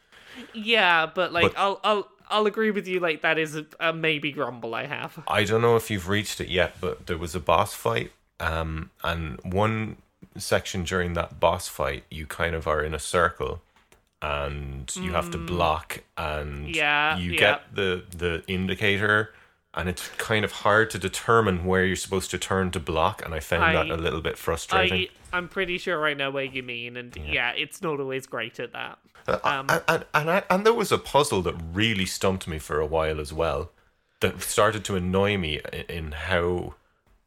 [0.53, 3.01] Yeah, but like, But- I'll I'll I'll agree with you.
[3.01, 5.23] Like, that is a, a maybe grumble I have.
[5.29, 8.91] I don't know if you've reached it yet, but there was a boss fight, um,
[9.03, 9.97] and one
[10.37, 13.63] section during that boss fight, you kind of are in a circle,
[14.33, 16.75] and you have to block, and Mm.
[16.75, 17.39] Yeah, you yeah.
[17.39, 19.35] get the the indicator,
[19.75, 23.35] and it's kind of hard to determine where you're supposed to turn to block, and
[23.35, 25.09] I found that a little bit frustrating.
[25.33, 28.61] I I'm pretty sure I know what you mean, and yeah, it's not always great
[28.61, 28.99] at that.
[29.27, 32.59] Uh, Um, and and and, I, and there was a puzzle that really stumped me
[32.59, 33.71] for a while as well.
[34.21, 36.75] That started to annoy me in, in how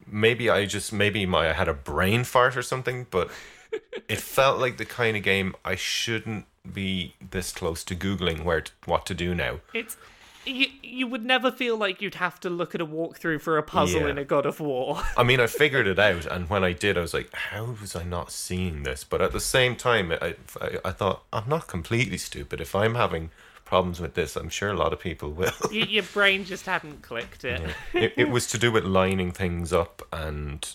[0.05, 3.29] maybe I just maybe my I had a brain fart or something, but
[4.07, 8.61] it felt like the kind of game I shouldn't be this close to googling where
[8.61, 9.59] t what to do now.
[9.73, 9.97] It's
[10.45, 13.63] you, you would never feel like you'd have to look at a walkthrough for a
[13.63, 14.07] puzzle Yeah.
[14.11, 15.01] in a God of War.
[15.17, 17.95] I mean, I figured it out, and when I did, I was like, "How was
[17.97, 21.67] I not seeing this?" But at the same time, I, I, I thought I'm not
[21.67, 22.61] completely stupid.
[22.61, 23.29] If I'm having
[23.65, 25.51] problems with this, I'm sure a lot of people will.
[25.71, 27.61] Your brain just hadn't clicked it.
[27.93, 30.73] it, it was to do with lining things up and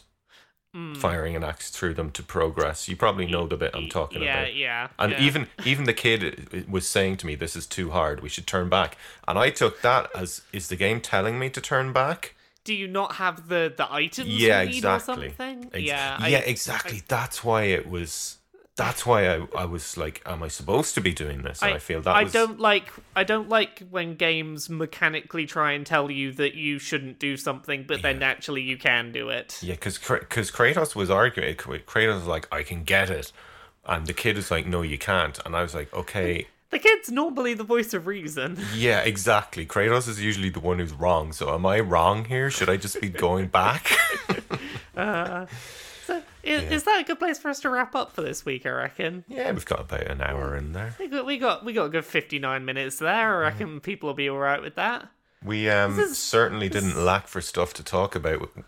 [0.75, 0.95] Hmm.
[0.95, 2.89] firing an axe through them to progress.
[2.89, 4.55] You probably know the bit I'm talking yeah, about.
[4.55, 4.63] yeah.
[4.63, 4.89] Yeah.
[4.99, 5.21] And yeah.
[5.21, 8.21] even even the kid was saying to me, "This is too hard.
[8.23, 8.97] We should turn back."
[9.29, 12.35] And I took that as is the game telling me to turn back?
[12.65, 15.27] do you not have the the items Yeah, you need exactly.
[15.27, 15.71] or something?
[15.75, 17.03] Ex- yeah, I- yeah, exactly.
[17.09, 18.39] that's why it was.
[18.77, 21.79] That's why I, I was like, "Am I supposed to be doing this?" And I,
[21.79, 22.33] feel that I was.
[22.33, 27.19] don't like I don't like when games mechanically try and tell you that you shouldn't
[27.19, 29.59] do something, but then actually you can do it.
[29.63, 31.55] Yeah, because because Kratos was arguing.
[31.55, 33.31] Kratos was like, "I can get it,"
[33.85, 37.11] and the kid is like, "No, you can't." And I was like, "Okay." The kid's
[37.11, 38.59] normally the voice of reason.
[38.75, 39.67] Yeah, exactly.
[39.67, 41.35] Kratos is usually the one who's wrong.
[41.35, 42.51] So am I wrong here?
[42.51, 43.89] Should I just be going back?
[44.27, 44.37] So
[44.97, 45.47] uh,
[46.43, 48.67] is, is that a good place for us to wrap up for this week?
[48.67, 49.25] I reckon.
[49.29, 50.95] yeah, we've got about an hour in there.
[50.99, 53.37] We got we got we got a good fifty nine minutes there.
[53.39, 55.09] I reckon people will be all right with that.
[55.45, 58.51] We um is- certainly didn't lack for stuff to talk about.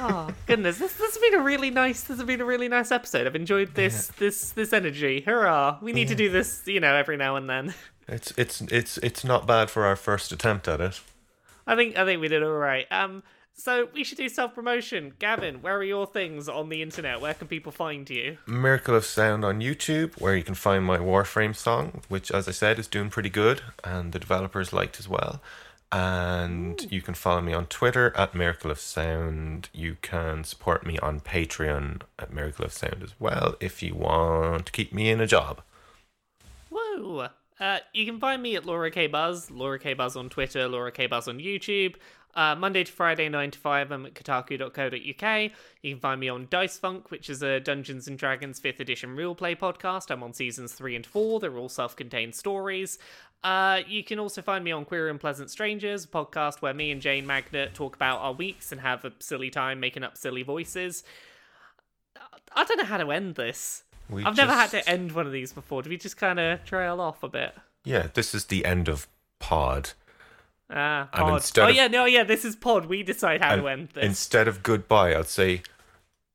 [0.00, 2.92] Oh goodness, this this has been a really nice this has been a really nice
[2.92, 3.26] episode.
[3.26, 5.22] I've enjoyed this this this energy.
[5.22, 5.78] Hurrah!
[5.82, 7.74] We need to do this, you know, every now and then.
[8.06, 11.00] It's it's it's it's not bad for our first attempt at it.
[11.66, 12.86] I think I think we did all right.
[12.92, 13.24] Um,
[13.58, 15.14] so we should do self promotion.
[15.18, 17.20] Gavin, where are your things on the internet?
[17.20, 18.38] Where can people find you?
[18.46, 22.52] Miracle of Sound on YouTube, where you can find my Warframe song, which, as I
[22.52, 25.42] said, is doing pretty good, and the developers liked as well.
[25.90, 29.70] And you can follow me on Twitter at Miracle of Sound.
[29.72, 34.66] You can support me on Patreon at Miracle of Sound as well if you want
[34.66, 35.62] to keep me in a job.
[36.70, 37.30] Whoa!
[37.60, 40.92] Uh, you can find me at Laura K Buzz, Laura K Buzz on Twitter, Laura
[40.92, 41.96] K Buzz on YouTube.
[42.38, 45.52] Uh, Monday to Friday, 9 to 5, I'm at kotaku.co.uk.
[45.82, 49.16] You can find me on Dice Funk, which is a Dungeons and Dragons 5th edition
[49.16, 50.08] real play podcast.
[50.12, 51.40] I'm on seasons 3 and 4.
[51.40, 53.00] They're all self contained stories.
[53.42, 56.92] Uh, you can also find me on Queer and Pleasant Strangers, a podcast where me
[56.92, 60.44] and Jane Magnet talk about our weeks and have a silly time making up silly
[60.44, 61.02] voices.
[62.54, 63.82] I don't know how to end this.
[64.08, 65.82] We I've never had to end one of these before.
[65.82, 67.56] Do we just kind of trail off a bit?
[67.84, 69.08] Yeah, this is the end of
[69.40, 69.90] Pod.
[70.70, 71.34] Ah, And pod.
[71.34, 72.24] instead oh of- yeah, no, yeah.
[72.24, 72.86] This is pod.
[72.86, 74.04] We decide how And to end this.
[74.04, 75.62] Instead of goodbye, I'll say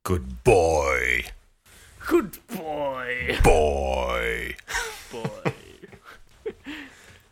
[0.04, 1.26] good boy.
[2.08, 3.40] Good boy.
[3.44, 4.56] Boy.